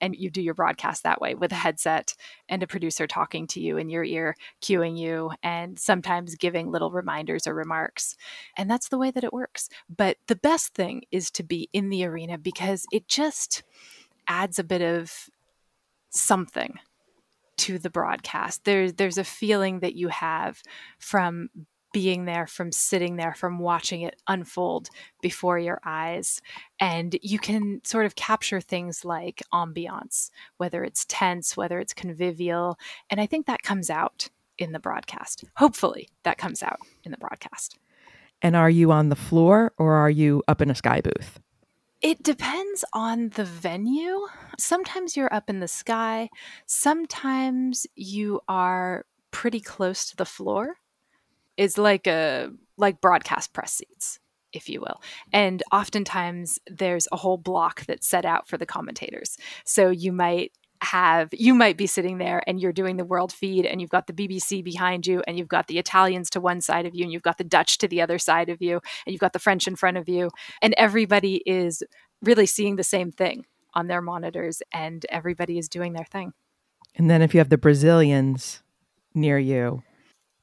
[0.00, 2.16] And you do your broadcast that way with a headset
[2.48, 6.90] and a producer talking to you in your ear, cueing you, and sometimes giving little
[6.90, 8.16] reminders or remarks.
[8.56, 9.68] And that's the way that it works.
[9.88, 13.62] But the best thing is to be in the arena because it just
[14.28, 15.28] adds a bit of
[16.10, 16.78] something
[17.58, 18.64] to the broadcast.
[18.64, 20.62] There's there's a feeling that you have
[20.98, 21.50] from
[21.92, 24.88] being there, from sitting there, from watching it unfold
[25.20, 26.40] before your eyes.
[26.80, 32.78] And you can sort of capture things like ambiance, whether it's tense, whether it's convivial.
[33.10, 35.44] And I think that comes out in the broadcast.
[35.56, 37.78] Hopefully, that comes out in the broadcast.
[38.40, 41.38] And are you on the floor or are you up in a sky booth?
[42.02, 44.26] It depends on the venue.
[44.58, 46.28] Sometimes you're up in the sky,
[46.66, 50.76] sometimes you are pretty close to the floor.
[51.56, 54.18] It's like a like broadcast press seats,
[54.52, 55.00] if you will.
[55.32, 59.36] And oftentimes there's a whole block that's set out for the commentators.
[59.64, 63.64] So you might have you might be sitting there and you're doing the world feed
[63.64, 66.86] and you've got the BBC behind you and you've got the Italians to one side
[66.86, 69.20] of you and you've got the Dutch to the other side of you and you've
[69.20, 71.82] got the French in front of you and everybody is
[72.22, 76.32] really seeing the same thing on their monitors and everybody is doing their thing.
[76.96, 78.62] And then if you have the Brazilians
[79.14, 79.82] near you,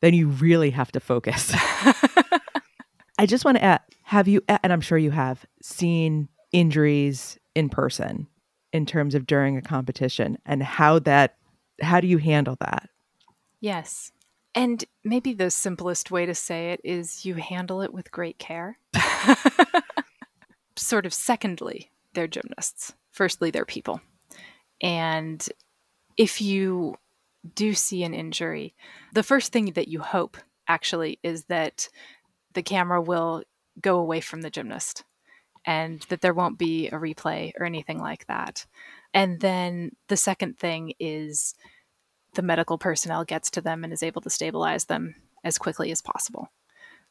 [0.01, 1.51] then you really have to focus.
[3.17, 7.69] I just want to add have you, and I'm sure you have, seen injuries in
[7.69, 8.27] person
[8.71, 11.37] in terms of during a competition and how that,
[11.81, 12.89] how do you handle that?
[13.61, 14.11] Yes.
[14.55, 18.77] And maybe the simplest way to say it is you handle it with great care.
[20.75, 22.93] sort of secondly, they're gymnasts.
[23.11, 24.01] Firstly, they're people.
[24.81, 25.45] And
[26.17, 26.95] if you
[27.55, 28.75] do see an injury,
[29.13, 31.89] the first thing that you hope actually is that
[32.53, 33.43] the camera will
[33.81, 35.03] go away from the gymnast
[35.69, 38.65] and that there won't be a replay or anything like that.
[39.13, 41.53] And then the second thing is
[42.33, 46.01] the medical personnel gets to them and is able to stabilize them as quickly as
[46.01, 46.51] possible.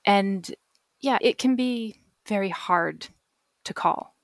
[0.04, 0.52] And
[1.00, 3.06] yeah, it can be very hard
[3.62, 4.16] to call.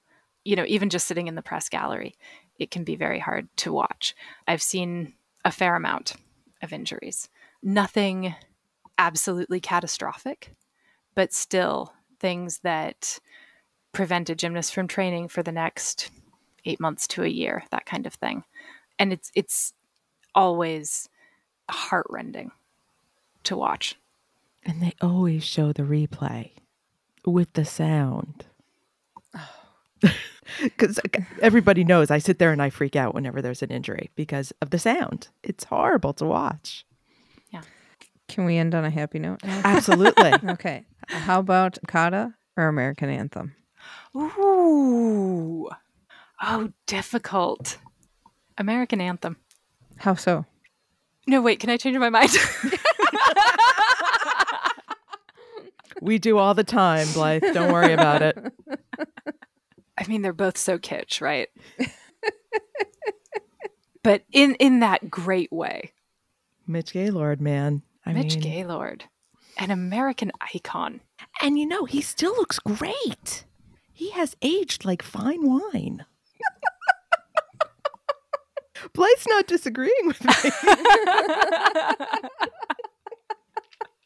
[0.42, 2.16] You know, even just sitting in the press gallery,
[2.58, 4.16] it can be very hard to watch.
[4.48, 5.12] I've seen
[5.44, 6.14] a fair amount
[6.60, 7.28] of injuries.
[7.62, 8.34] Nothing
[8.98, 10.56] absolutely catastrophic,
[11.14, 13.20] but still things that
[13.94, 16.10] prevent a gymnast from training for the next
[16.66, 18.44] eight months to a year, that kind of thing.
[18.98, 19.72] And it's it's
[20.34, 21.08] always
[21.70, 22.50] heartrending
[23.44, 23.96] to watch.
[24.64, 26.50] And they always show the replay
[27.24, 28.44] with the sound.
[30.62, 31.00] Because
[31.40, 34.68] everybody knows I sit there and I freak out whenever there's an injury because of
[34.68, 35.28] the sound.
[35.42, 36.84] It's horrible to watch.
[37.50, 37.62] Yeah.
[38.28, 39.42] Can we end on a happy note?
[39.42, 39.62] now?
[39.64, 40.32] Absolutely.
[40.50, 40.84] okay.
[41.08, 43.54] How about Kata or American Anthem?
[44.16, 45.68] Ooh.
[46.42, 47.78] Oh, difficult.
[48.58, 49.36] American anthem.
[49.96, 50.44] How so?
[51.26, 52.30] No, wait, can I change my mind?
[56.00, 57.42] we do all the time, Blythe.
[57.52, 58.36] Don't worry about it.
[59.96, 61.48] I mean, they're both so kitsch, right?
[64.02, 65.92] but in in that great way.
[66.66, 67.82] Mitch Gaylord, man.
[68.04, 69.04] I Mitch mean, Gaylord.
[69.56, 71.00] An American icon.
[71.40, 73.44] And you know, he still looks great.
[73.94, 76.04] He has aged like fine wine.
[78.92, 80.32] Blythe's not disagreeing with me.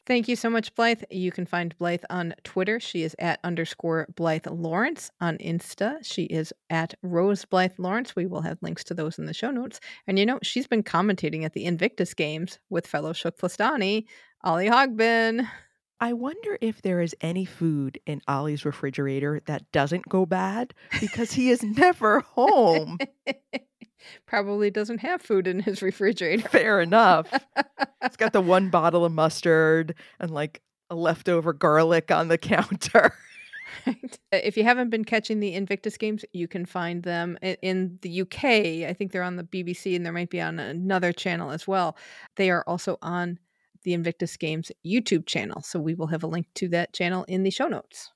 [0.06, 1.02] Thank you so much, Blythe.
[1.10, 2.80] You can find Blythe on Twitter.
[2.80, 5.10] She is at underscore Blythe Lawrence.
[5.20, 8.14] On Insta, she is at Rose Blythe Lawrence.
[8.16, 9.80] We will have links to those in the show notes.
[10.06, 14.06] And you know, she's been commentating at the Invictus Games with fellow Shook Flastani,
[14.44, 15.46] Olly Hogben.
[16.00, 21.32] I wonder if there is any food in Olly's refrigerator that doesn't go bad because
[21.32, 22.98] he is never home.
[24.26, 26.48] Probably doesn't have food in his refrigerator.
[26.48, 27.26] Fair enough.
[28.02, 33.12] He's got the one bottle of mustard and like a leftover garlic on the counter.
[33.86, 33.92] Uh,
[34.32, 38.44] If you haven't been catching the Invictus games, you can find them in the UK.
[38.88, 41.96] I think they're on the BBC and there might be on another channel as well.
[42.36, 43.38] They are also on
[43.82, 45.62] the Invictus Games YouTube channel.
[45.62, 48.12] So we will have a link to that channel in the show notes.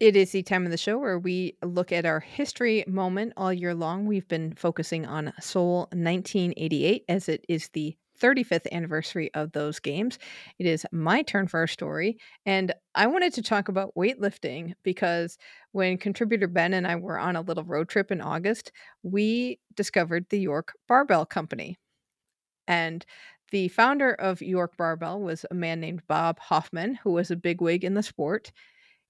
[0.00, 3.52] It is the time of the show where we look at our history moment all
[3.52, 4.06] year long.
[4.06, 10.18] We've been focusing on Seoul 1988 as it is the 35th anniversary of those games.
[10.58, 12.18] It is my turn for our story.
[12.46, 15.38] And I wanted to talk about weightlifting because
[15.72, 20.26] when contributor Ben and I were on a little road trip in August, we discovered
[20.28, 21.76] the York Barbell Company.
[22.68, 23.04] And
[23.50, 27.84] the founder of York Barbell was a man named Bob Hoffman, who was a bigwig
[27.84, 28.52] in the sport.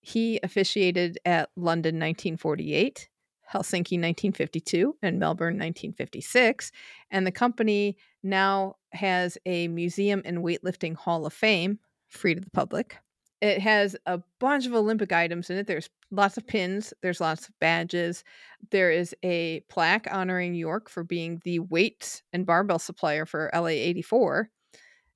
[0.00, 3.08] He officiated at London 1948,
[3.52, 6.72] Helsinki 1952, and Melbourne 1956.
[7.10, 12.50] And the company now has a museum and weightlifting hall of fame free to the
[12.50, 12.98] public.
[13.40, 15.66] It has a bunch of Olympic items in it.
[15.66, 18.22] There's lots of pins, there's lots of badges.
[18.70, 23.68] There is a plaque honoring York for being the weights and barbell supplier for LA
[23.68, 24.50] 84.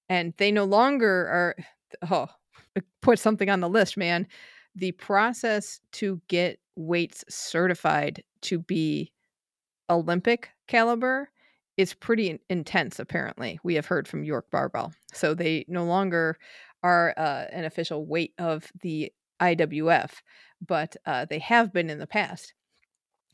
[0.09, 1.57] And they no longer are,
[2.11, 2.29] oh,
[3.03, 4.27] put something on the list, man.
[4.75, 9.13] The process to get weights certified to be
[9.91, 11.29] Olympic caliber
[11.77, 13.59] is pretty in- intense, apparently.
[13.63, 14.93] We have heard from York Barbell.
[15.13, 16.37] So they no longer
[16.83, 20.11] are uh, an official weight of the IWF,
[20.67, 22.55] but uh, they have been in the past.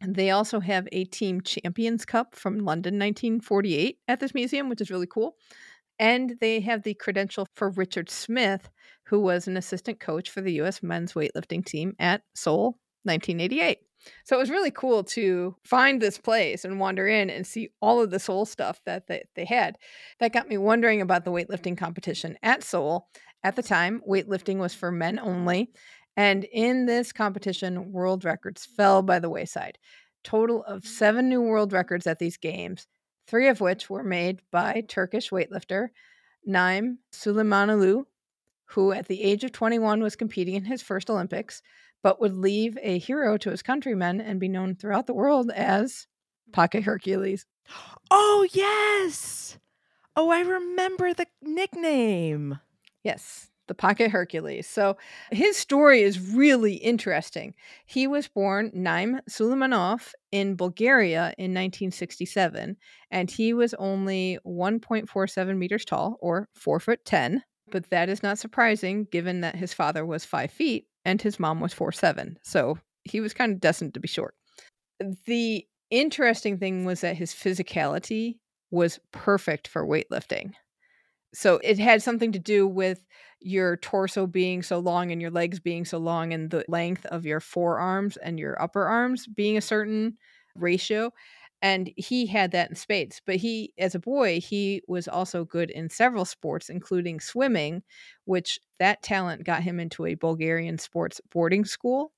[0.06, 4.90] They also have a Team Champions Cup from London 1948 at this museum, which is
[4.90, 5.36] really cool.
[5.98, 8.70] And they have the credential for Richard Smith,
[9.04, 10.82] who was an assistant coach for the U.S.
[10.82, 13.80] men's weightlifting team at Seoul 1988.
[14.24, 18.00] So it was really cool to find this place and wander in and see all
[18.00, 19.76] of the Seoul stuff that they, they had.
[20.18, 23.08] That got me wondering about the weightlifting competition at Seoul.
[23.42, 25.70] At the time, weightlifting was for men only.
[26.16, 29.78] And in this competition, world records fell by the wayside.
[30.22, 32.86] Total of seven new world records at these games,
[33.26, 35.88] three of which were made by Turkish weightlifter
[36.44, 38.04] Naim Süleymanoğlu,
[38.66, 41.62] who at the age of 21 was competing in his first Olympics,
[42.02, 46.06] but would leave a hero to his countrymen and be known throughout the world as
[46.48, 46.52] mm.
[46.52, 47.46] Pocket Hercules.
[48.10, 49.58] Oh, yes.
[50.16, 52.58] Oh, I remember the nickname.
[53.04, 54.66] Yes, the Pocket Hercules.
[54.66, 54.96] So
[55.30, 57.54] his story is really interesting.
[57.86, 62.76] He was born Naim Suleimanov in Bulgaria in 1967,
[63.10, 67.36] and he was only 1.47 meters tall, or 4 foot 10.
[67.36, 67.40] Mm.
[67.70, 71.60] But that is not surprising given that his father was 5 feet and his mom
[71.60, 72.36] was 4'7.
[72.42, 74.34] So he was kind of destined to be short.
[75.26, 78.38] The interesting thing was that his physicality
[78.70, 80.52] was perfect for weightlifting.
[81.34, 83.04] So it had something to do with
[83.40, 87.24] your torso being so long and your legs being so long and the length of
[87.24, 90.18] your forearms and your upper arms being a certain
[90.54, 91.12] ratio.
[91.62, 93.20] And he had that in spades.
[93.26, 97.82] But he, as a boy, he was also good in several sports, including swimming,
[98.24, 102.12] which that talent got him into a Bulgarian sports boarding school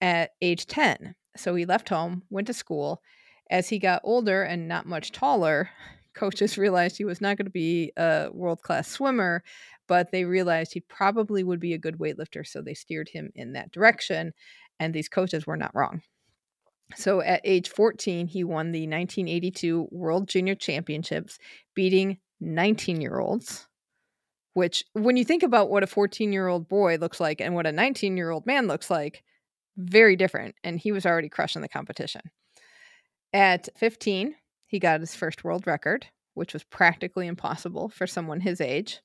[0.00, 1.14] at age 10.
[1.36, 3.02] So he left home, went to school.
[3.50, 5.70] As he got older and not much taller,
[6.14, 9.42] coaches realized he was not going to be a world class swimmer,
[9.88, 12.46] but they realized he probably would be a good weightlifter.
[12.46, 14.32] So they steered him in that direction.
[14.78, 16.02] And these coaches were not wrong.
[16.96, 21.38] So at age 14, he won the 1982 World Junior Championships,
[21.74, 23.66] beating 19 year olds.
[24.52, 27.66] Which, when you think about what a 14 year old boy looks like and what
[27.66, 29.22] a 19 year old man looks like,
[29.76, 30.56] very different.
[30.64, 32.22] And he was already crushing the competition.
[33.32, 34.34] At 15,
[34.66, 39.00] he got his first world record, which was practically impossible for someone his age.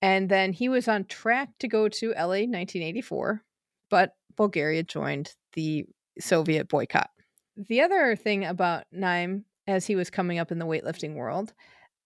[0.00, 3.42] And then he was on track to go to LA 1984,
[3.90, 5.86] but Bulgaria joined the
[6.20, 7.10] Soviet boycott.
[7.56, 11.52] The other thing about Naim, as he was coming up in the weightlifting world,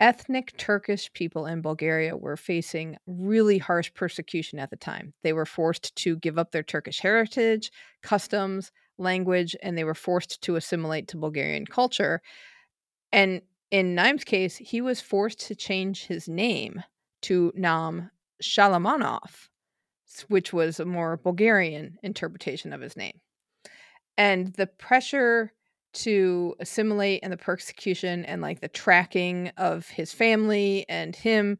[0.01, 5.13] ethnic Turkish people in Bulgaria were facing really harsh persecution at the time.
[5.23, 7.71] They were forced to give up their Turkish heritage,
[8.03, 12.21] customs, language, and they were forced to assimilate to Bulgarian culture.
[13.13, 16.83] And in Naim's case, he was forced to change his name
[17.23, 18.11] to Naum
[18.43, 19.49] Shalamanov,
[20.29, 23.21] which was a more Bulgarian interpretation of his name.
[24.17, 25.53] And the pressure
[25.95, 31.59] to assimilate and the persecution and like the tracking of his family and him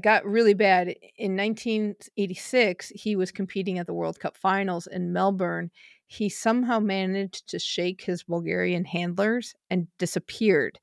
[0.00, 0.88] got really bad.
[1.16, 5.70] In 1986, he was competing at the World Cup finals in Melbourne.
[6.06, 10.78] He somehow managed to shake his Bulgarian handlers and disappeared.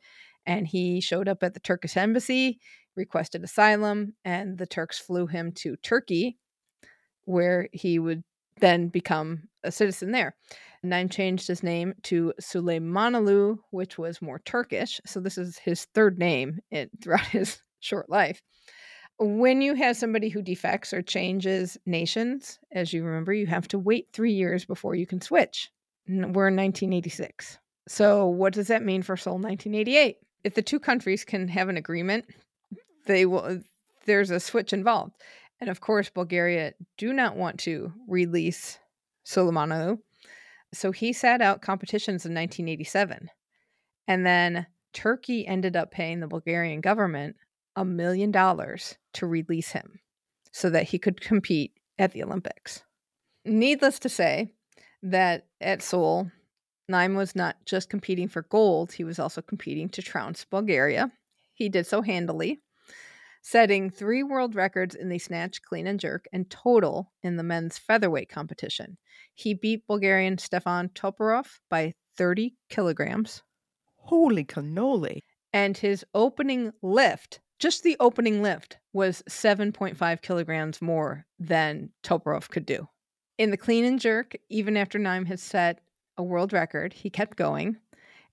[0.46, 2.60] And he showed up at the Turkish embassy,
[2.96, 6.38] requested asylum, and the Turks flew him to Turkey,
[7.26, 8.24] where he would
[8.60, 10.36] then become a citizen there.
[10.84, 15.02] Naim changed his name to Süleymanoğlu, which was more Turkish.
[15.06, 18.42] So this is his third name in, throughout his short life.
[19.20, 23.80] When you have somebody who defects or changes nations, as you remember, you have to
[23.80, 25.70] wait three years before you can switch.
[26.08, 27.60] We're in 1986.
[27.90, 30.18] So what does that mean for Seoul 1988?
[30.46, 32.26] If the two countries can have an agreement,
[33.08, 33.62] they will.
[34.06, 35.14] There's a switch involved,
[35.60, 38.80] and of course, Bulgaria do not want to release
[39.26, 40.00] Süleymanoğlu
[40.74, 43.30] so he sat out competitions in 1987.
[44.08, 47.36] And then Turkey ended up paying the Bulgarian government
[47.76, 50.00] a million dollars to release him
[50.52, 52.84] so that he could compete at the Olympics.
[53.46, 54.54] Needless to say,
[55.02, 56.32] that at Seoul,
[56.88, 61.12] Naim was not just competing for gold, he was also competing to trounce Bulgaria.
[61.54, 62.62] He did so handily
[63.42, 67.78] setting three world records in the snatch, clean, and jerk, and total in the men's
[67.78, 68.98] featherweight competition.
[69.34, 73.44] He beat Bulgarian Stefan Topurov by 30 kilograms.
[73.96, 75.22] Holy cannoli.
[75.54, 82.66] And his opening lift, just the opening lift, was 7.5 kilograms more than Topurov could
[82.66, 82.88] do.
[83.38, 85.80] In the clean and jerk, even after Naim had set
[86.18, 87.78] a world record, he kept going.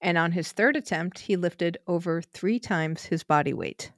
[0.01, 3.93] And on his third attempt, he lifted over three times his body weight.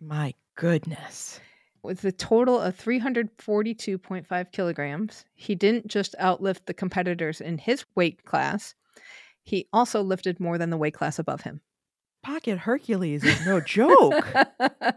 [0.00, 1.40] My goodness.
[1.82, 8.24] With a total of 342.5 kilograms, he didn't just outlift the competitors in his weight
[8.24, 8.74] class,
[9.42, 11.60] he also lifted more than the weight class above him.
[12.22, 14.26] Pocket Hercules is no joke.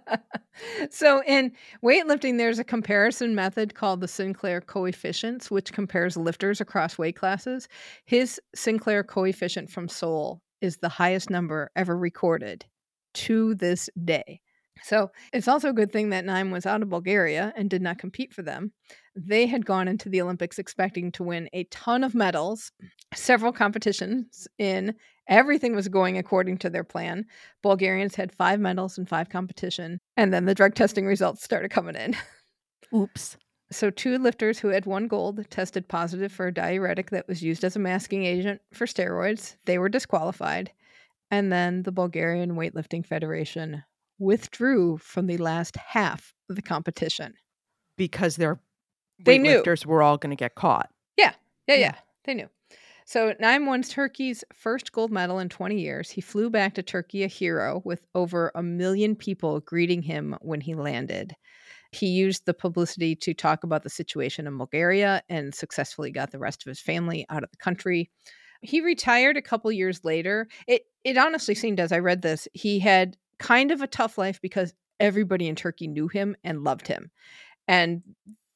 [0.89, 6.97] so, in weightlifting, there's a comparison method called the Sinclair coefficients, which compares lifters across
[6.97, 7.69] weight classes.
[8.05, 12.65] His Sinclair coefficient from Seoul is the highest number ever recorded
[13.13, 14.41] to this day.
[14.83, 17.97] So it's also a good thing that Naim was out of Bulgaria and did not
[17.97, 18.73] compete for them.
[19.15, 22.71] They had gone into the Olympics expecting to win a ton of medals,
[23.13, 24.95] several competitions in.
[25.29, 27.25] Everything was going according to their plan.
[27.61, 31.95] Bulgarians had five medals in five competition, and then the drug testing results started coming
[31.95, 32.15] in.
[32.93, 33.37] Oops.
[33.71, 37.63] So, two lifters who had won gold tested positive for a diuretic that was used
[37.63, 39.55] as a masking agent for steroids.
[39.65, 40.71] They were disqualified.
[41.31, 43.83] And then the Bulgarian Weightlifting Federation
[44.19, 47.33] withdrew from the last half of the competition
[47.97, 48.59] because their
[49.23, 50.89] they knew weightlifters were all going to get caught.
[51.17, 51.33] Yeah,
[51.67, 51.95] yeah, yeah,
[52.25, 52.49] They knew.
[53.05, 56.09] So Naim won Turkey's first gold medal in 20 years.
[56.09, 60.61] He flew back to Turkey a hero with over a million people greeting him when
[60.61, 61.35] he landed.
[61.91, 66.39] He used the publicity to talk about the situation in Bulgaria and successfully got the
[66.39, 68.09] rest of his family out of the country.
[68.61, 70.47] He retired a couple years later.
[70.67, 74.39] It it honestly seemed as I read this, he had kind of a tough life
[74.41, 77.11] because everybody in Turkey knew him and loved him.
[77.67, 78.01] And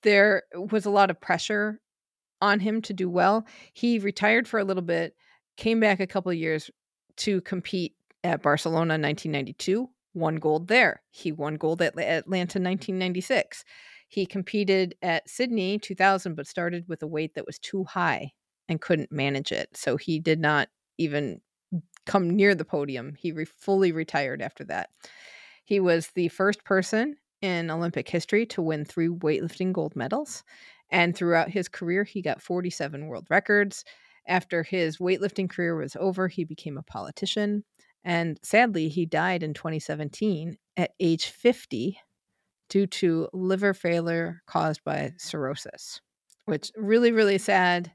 [0.03, 1.81] there was a lot of pressure
[2.41, 3.45] on him to do well.
[3.73, 5.13] He retired for a little bit,
[5.57, 6.71] came back a couple of years
[7.17, 11.01] to compete at Barcelona in 1992, won gold there.
[11.11, 13.65] He won gold at Atlanta in 1996.
[14.07, 18.31] He competed at Sydney 2000, but started with a weight that was too high
[18.69, 19.67] and couldn't manage it.
[19.75, 21.41] So he did not even
[22.07, 23.13] come near the podium.
[23.17, 24.89] He re- fully retired after that.
[25.65, 30.43] He was the first person in Olympic history to win three weightlifting gold medals.
[30.89, 33.83] And throughout his career, he got 47 world records.
[34.27, 37.63] After his weightlifting career was over, he became a politician.
[38.03, 41.99] And sadly, he died in 2017 at age 50
[42.69, 46.01] due to liver failure caused by cirrhosis,
[46.45, 47.91] which really, really sad.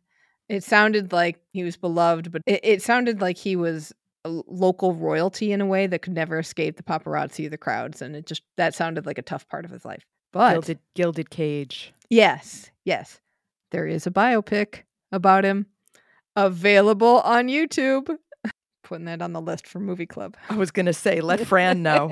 [0.49, 3.93] It sounded like he was beloved, but it, it sounded like he was
[4.25, 8.15] local royalty in a way that could never escape the paparazzi, of the crowds, and
[8.15, 10.05] it just that sounded like a tough part of his life.
[10.33, 11.93] But gilded, gilded cage.
[12.09, 13.21] Yes, yes,
[13.71, 15.67] there is a biopic about him
[16.37, 18.17] available on YouTube.
[18.83, 20.37] putting that on the list for movie club.
[20.49, 22.11] I was going to say, let Fran know.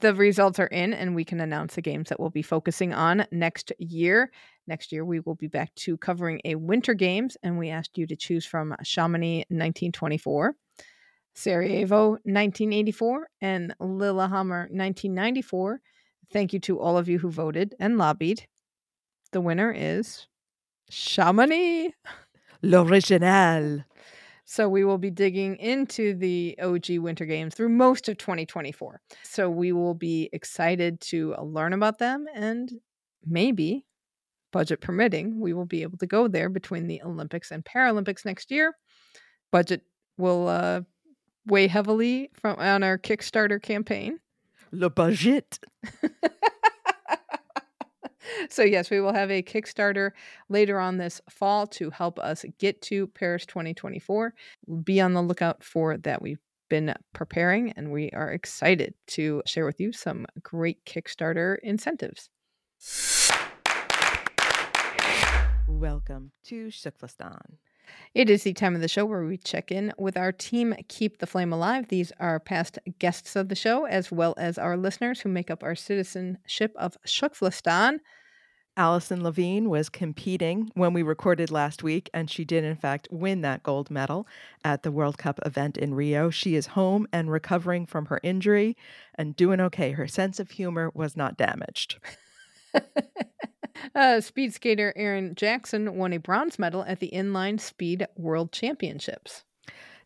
[0.00, 3.26] the results are in, and we can announce the games that we'll be focusing on
[3.30, 4.30] next year.
[4.66, 8.06] Next year, we will be back to covering a winter games, and we asked you
[8.06, 10.54] to choose from uh, Chamonix 1924,
[11.34, 15.80] Sarajevo 1984, and Lillehammer 1994.
[16.32, 18.46] Thank you to all of you who voted and lobbied.
[19.32, 20.26] The winner is
[20.90, 21.92] Chamonix.
[22.62, 23.84] L'original.
[24.48, 29.00] So we will be digging into the OG Winter Games through most of 2024.
[29.24, 32.70] So we will be excited to learn about them and
[33.26, 33.85] maybe,
[34.56, 38.50] budget permitting, we will be able to go there between the Olympics and Paralympics next
[38.50, 38.72] year.
[39.52, 39.82] Budget
[40.16, 40.80] will uh,
[41.44, 44.18] weigh heavily from on our Kickstarter campaign.
[44.72, 45.58] Le budget.
[48.48, 50.12] so yes, we will have a Kickstarter
[50.48, 54.32] later on this fall to help us get to Paris 2024.
[54.82, 56.22] Be on the lookout for that.
[56.22, 56.40] We've
[56.70, 62.30] been preparing and we are excited to share with you some great Kickstarter incentives.
[65.68, 67.56] Welcome to TKFLASTAN.
[68.14, 71.18] It is the time of the show where we check in with our team Keep
[71.18, 71.88] the Flame Alive.
[71.88, 75.64] These are past guests of the show, as well as our listeners who make up
[75.64, 77.98] our citizenship of TKFLASTAN.
[78.76, 83.40] Alison Levine was competing when we recorded last week, and she did, in fact, win
[83.40, 84.28] that gold medal
[84.64, 86.30] at the World Cup event in Rio.
[86.30, 88.76] She is home and recovering from her injury
[89.16, 89.90] and doing okay.
[89.92, 91.98] Her sense of humor was not damaged.
[93.94, 99.44] uh, speed skater Erin Jackson won a bronze medal at the Inline Speed World Championships.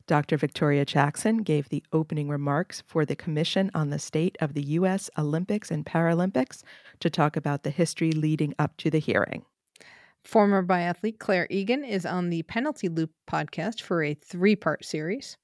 [0.07, 0.37] Dr.
[0.37, 5.09] Victoria Jackson gave the opening remarks for the Commission on the State of the U.S.
[5.17, 6.63] Olympics and Paralympics
[6.99, 9.45] to talk about the history leading up to the hearing.
[10.25, 15.37] Former biathlete Clare Egan is on the Penalty Loop podcast for a three part series.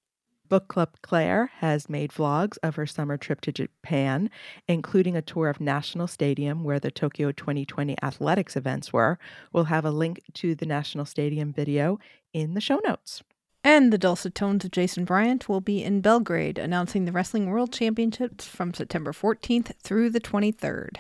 [0.49, 4.31] Book Club Claire has made vlogs of her summer trip to Japan,
[4.69, 9.19] including a tour of National Stadium where the Tokyo 2020 athletics events were.
[9.53, 11.99] We'll have a link to the National Stadium video
[12.33, 13.23] in the show notes.
[13.65, 17.73] And the dulcet tones of Jason Bryant will be in Belgrade announcing the Wrestling World
[17.73, 20.99] Championships from September 14th through the 23rd.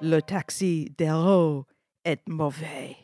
[0.00, 1.64] Le taxi d'Hérault
[2.06, 2.96] est mauvais.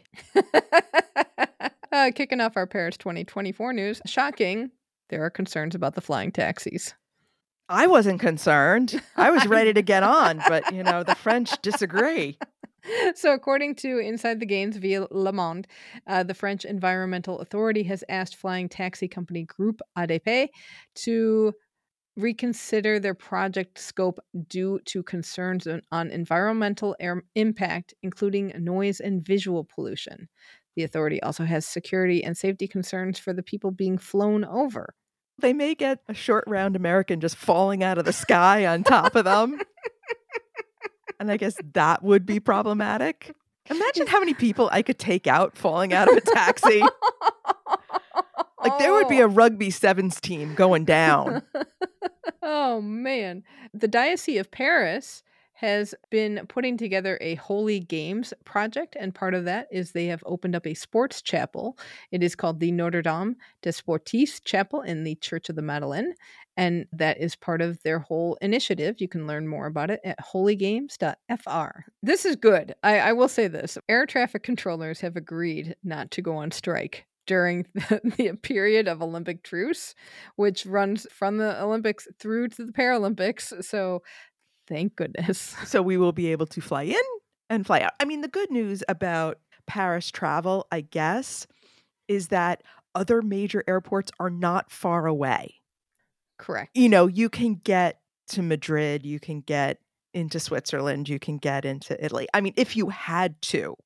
[1.93, 4.01] uh, kicking off our Paris 2024 news.
[4.07, 4.71] Shocking,
[5.11, 6.95] there are concerns about the flying taxis.
[7.69, 9.01] I wasn't concerned.
[9.17, 12.39] I was ready to get on, but you know, the French disagree.
[13.15, 15.67] so, according to Inside the Games via Le Monde,
[16.07, 20.49] uh, the French Environmental Authority has asked flying taxi company Groupe ADP
[20.97, 21.53] to
[22.17, 29.25] reconsider their project scope due to concerns on, on environmental air impact, including noise and
[29.25, 30.29] visual pollution.
[30.77, 34.95] The authority also has security and safety concerns for the people being flown over.
[35.39, 39.15] They may get a short round American just falling out of the sky on top
[39.15, 39.59] of them.
[41.21, 43.35] and I guess that would be problematic.
[43.71, 46.83] Imagine how many people I could take out falling out of a taxi.
[48.63, 49.31] like there would be a oh.
[49.31, 51.43] rugby sevens team going down.
[52.43, 53.43] oh man.
[53.75, 55.23] The Diocese of Paris
[55.63, 60.23] has been putting together a Holy Games project, and part of that is they have
[60.27, 61.79] opened up a sports chapel.
[62.11, 66.15] It is called the Notre Dame des Sportifs Chapel in the Church of the Madeleine,
[66.57, 68.97] and that is part of their whole initiative.
[68.99, 71.71] You can learn more about it at holygames.fr.
[72.03, 72.75] This is good.
[72.83, 77.07] I, I will say this air traffic controllers have agreed not to go on strike
[77.27, 79.95] during the, the, period of Olympic truce,
[80.37, 83.65] which runs from the Olympics through to the Paralympics.
[83.65, 84.03] So
[84.69, 85.55] Thank goodness.
[85.67, 87.03] So we will be able to fly in
[87.51, 87.93] and fly out.
[88.01, 91.47] I mean, the good news about Paris travel, I guess,
[92.09, 92.63] is that
[92.95, 95.61] other major airports are not far away.
[96.39, 96.71] Correct.
[96.75, 99.79] You know, you can get to Madrid, you can get
[100.15, 102.29] into Switzerland, you can get into Italy.
[102.35, 103.77] I mean, if you had to.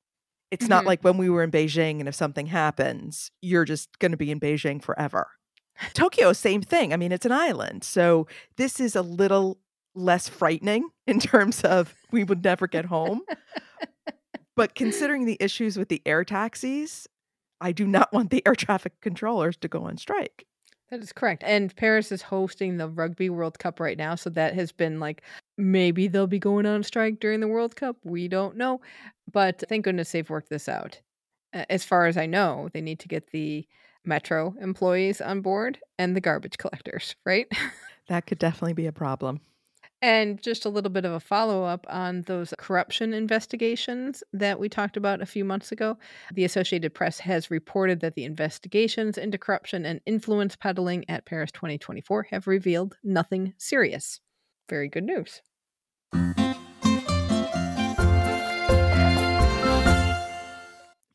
[0.51, 0.69] It's mm-hmm.
[0.69, 4.17] not like when we were in Beijing and if something happens, you're just going to
[4.17, 5.27] be in Beijing forever.
[5.93, 6.93] Tokyo, same thing.
[6.93, 7.83] I mean, it's an island.
[7.83, 9.59] So this is a little
[9.93, 13.21] less frightening in terms of we would never get home.
[14.55, 17.07] but considering the issues with the air taxis,
[17.59, 20.45] I do not want the air traffic controllers to go on strike.
[20.89, 21.43] That is correct.
[21.45, 24.15] And Paris is hosting the Rugby World Cup right now.
[24.15, 25.21] So that has been like
[25.57, 27.97] maybe they'll be going on strike during the World Cup.
[28.05, 28.79] We don't know.
[29.31, 30.99] But thank goodness they've worked this out.
[31.53, 33.67] As far as I know, they need to get the
[34.05, 37.47] metro employees on board and the garbage collectors, right?
[38.07, 39.41] that could definitely be a problem.
[40.01, 44.69] And just a little bit of a follow up on those corruption investigations that we
[44.69, 45.97] talked about a few months ago.
[46.33, 51.51] The Associated Press has reported that the investigations into corruption and influence peddling at Paris
[51.51, 54.19] 2024 have revealed nothing serious.
[54.69, 55.41] Very good news.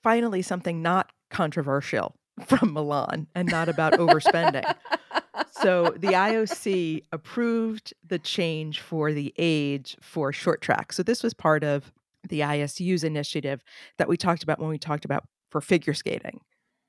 [0.03, 2.15] Finally, something not controversial
[2.47, 4.65] from Milan and not about overspending.
[5.51, 10.93] so the IOC approved the change for the age for short track.
[10.93, 11.93] So this was part of
[12.29, 13.63] the ISU's initiative
[13.99, 16.41] that we talked about when we talked about for figure skating.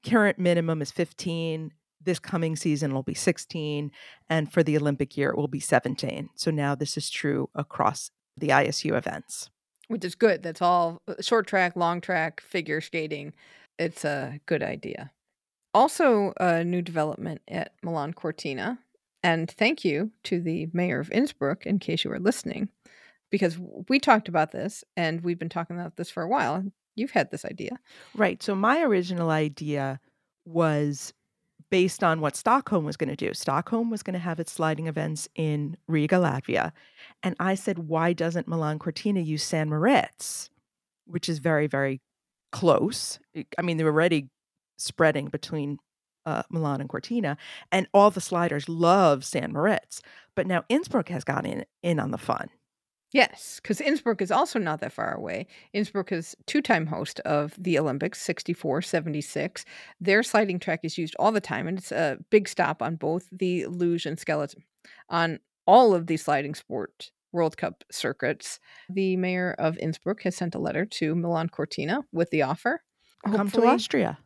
[0.06, 1.72] Current minimum is 15.
[2.02, 3.92] This coming season will be 16.
[4.30, 6.30] And for the Olympic year, it will be 17.
[6.36, 9.50] So now this is true across the ISU events.
[9.94, 10.44] Which is good.
[10.44, 13.34] That's all uh, short track, long track, figure skating.
[13.78, 15.12] It's a good idea.
[15.74, 18.80] Also, a new development at Milan Cortina.
[19.24, 22.70] And thank you to the mayor of Innsbruck, in case you were listening,
[23.32, 26.64] because we talked about this and we've been talking about this for a while.
[26.96, 27.78] You've had this idea.
[28.16, 28.42] Right.
[28.44, 30.00] So, my original idea
[30.46, 31.14] was
[31.74, 33.34] based on what Stockholm was going to do.
[33.34, 36.72] Stockholm was going to have its sliding events in Riga, Latvia.
[37.24, 40.52] And I said, why doesn't Milan Cortina use San Moritz,
[41.08, 42.00] which is very, very
[42.52, 43.18] close?
[43.58, 44.30] I mean, they're already
[44.78, 45.80] spreading between
[46.28, 47.38] uh, Milan and Cortina,
[47.72, 50.04] and all the sliders love San Moritz.
[50.36, 52.52] But now Innsbruck has gotten in, in on the fun.
[53.14, 55.46] Yes, because Innsbruck is also not that far away.
[55.72, 59.66] Innsbruck is two-time host of the Olympics, 64, 76.
[60.02, 63.30] Their sliding track is used all the time, and it's a big stop on both
[63.32, 64.64] the luge and skeleton.
[65.10, 68.60] On all of the sliding sport World Cup circuits,
[68.90, 72.82] the mayor of Innsbruck has sent a letter to Milan Cortina with the offer.
[73.26, 74.18] Come to Austria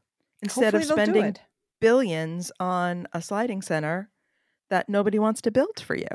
[0.41, 1.35] instead of hopefully spending
[1.81, 4.09] billions on a sliding center
[4.69, 6.07] that nobody wants to build for you.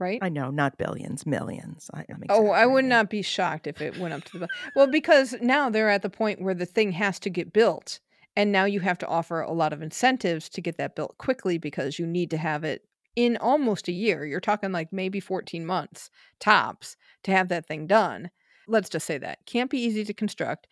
[0.00, 0.18] Right?
[0.22, 1.90] I know, not billions, millions.
[1.94, 5.34] I, Oh, I would not be shocked if it went up to the well, because
[5.40, 8.00] now they're at the point where the thing has to get built,
[8.34, 11.58] and now you have to offer a lot of incentives to get that built quickly
[11.58, 12.84] because you need to have it
[13.14, 14.24] in almost a year.
[14.24, 18.30] You're talking like maybe 14 months tops to have that thing done.
[18.66, 20.66] Let's just say that can't be easy to construct.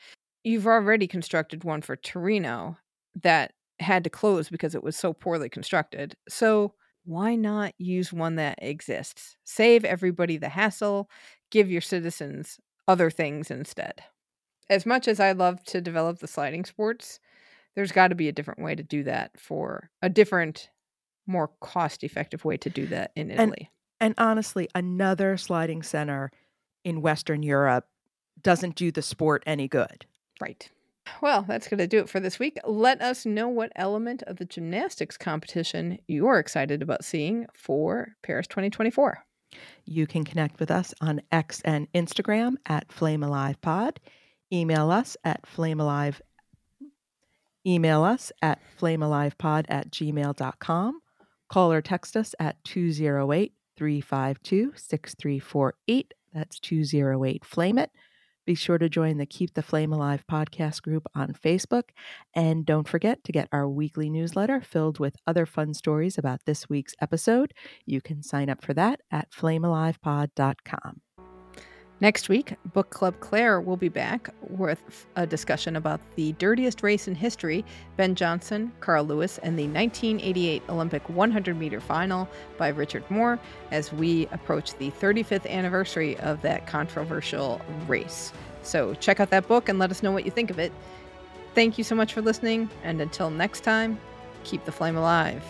[0.45, 2.79] You've already constructed one for Torino
[3.23, 6.17] that had to close because it was so poorly constructed.
[6.29, 6.75] So
[7.09, 9.37] why not use one that exists?
[9.45, 11.09] Save everybody the hassle,
[11.51, 14.03] give your citizens other things instead.
[14.69, 17.19] As much as I love to develop the sliding sports,
[17.75, 20.69] there's got to be a different way to do that for a different,
[21.27, 23.71] more cost effective way to do that in And- Italy.
[24.01, 26.31] And honestly, another sliding center
[26.85, 27.89] in Western Europe
[28.43, 30.05] doesn't do the sport any good.
[30.41, 30.69] Right.
[31.21, 32.59] Well, that's going to do it for this week.
[32.65, 38.47] Let us know what element of the gymnastics competition you're excited about seeing for Paris
[38.47, 39.25] 2024.
[39.85, 44.01] You can connect with us on X and Instagram at Flame Alive Pod.
[44.53, 46.21] Email us at Flame Alive.
[47.67, 51.01] Email us at flamealivepod at gmail.com.
[51.49, 56.15] Call or text us at 208 352 6348.
[56.33, 57.91] That's 208 Flame It.
[58.49, 61.91] Be sure to join the Keep the Flame Alive podcast group on Facebook.
[62.35, 66.67] And don't forget to get our weekly newsletter filled with other fun stories about this
[66.67, 67.53] week's episode.
[67.85, 71.03] You can sign up for that at flamealivepod.com.
[72.01, 77.09] Next week, Book Club Claire will be back with a discussion about the dirtiest race
[77.09, 77.65] in history
[77.97, 83.41] Ben Johnson, Carl Lewis, and the 1988 Olympic 100 meter final by Richard Moore
[83.73, 88.33] as we approach the 35th anniversary of that controversial race.
[88.63, 90.73] So check out that book and let us know what you think of it.
[91.57, 93.99] Thank you so much for listening, and until next time,
[94.45, 95.43] keep the flame alive.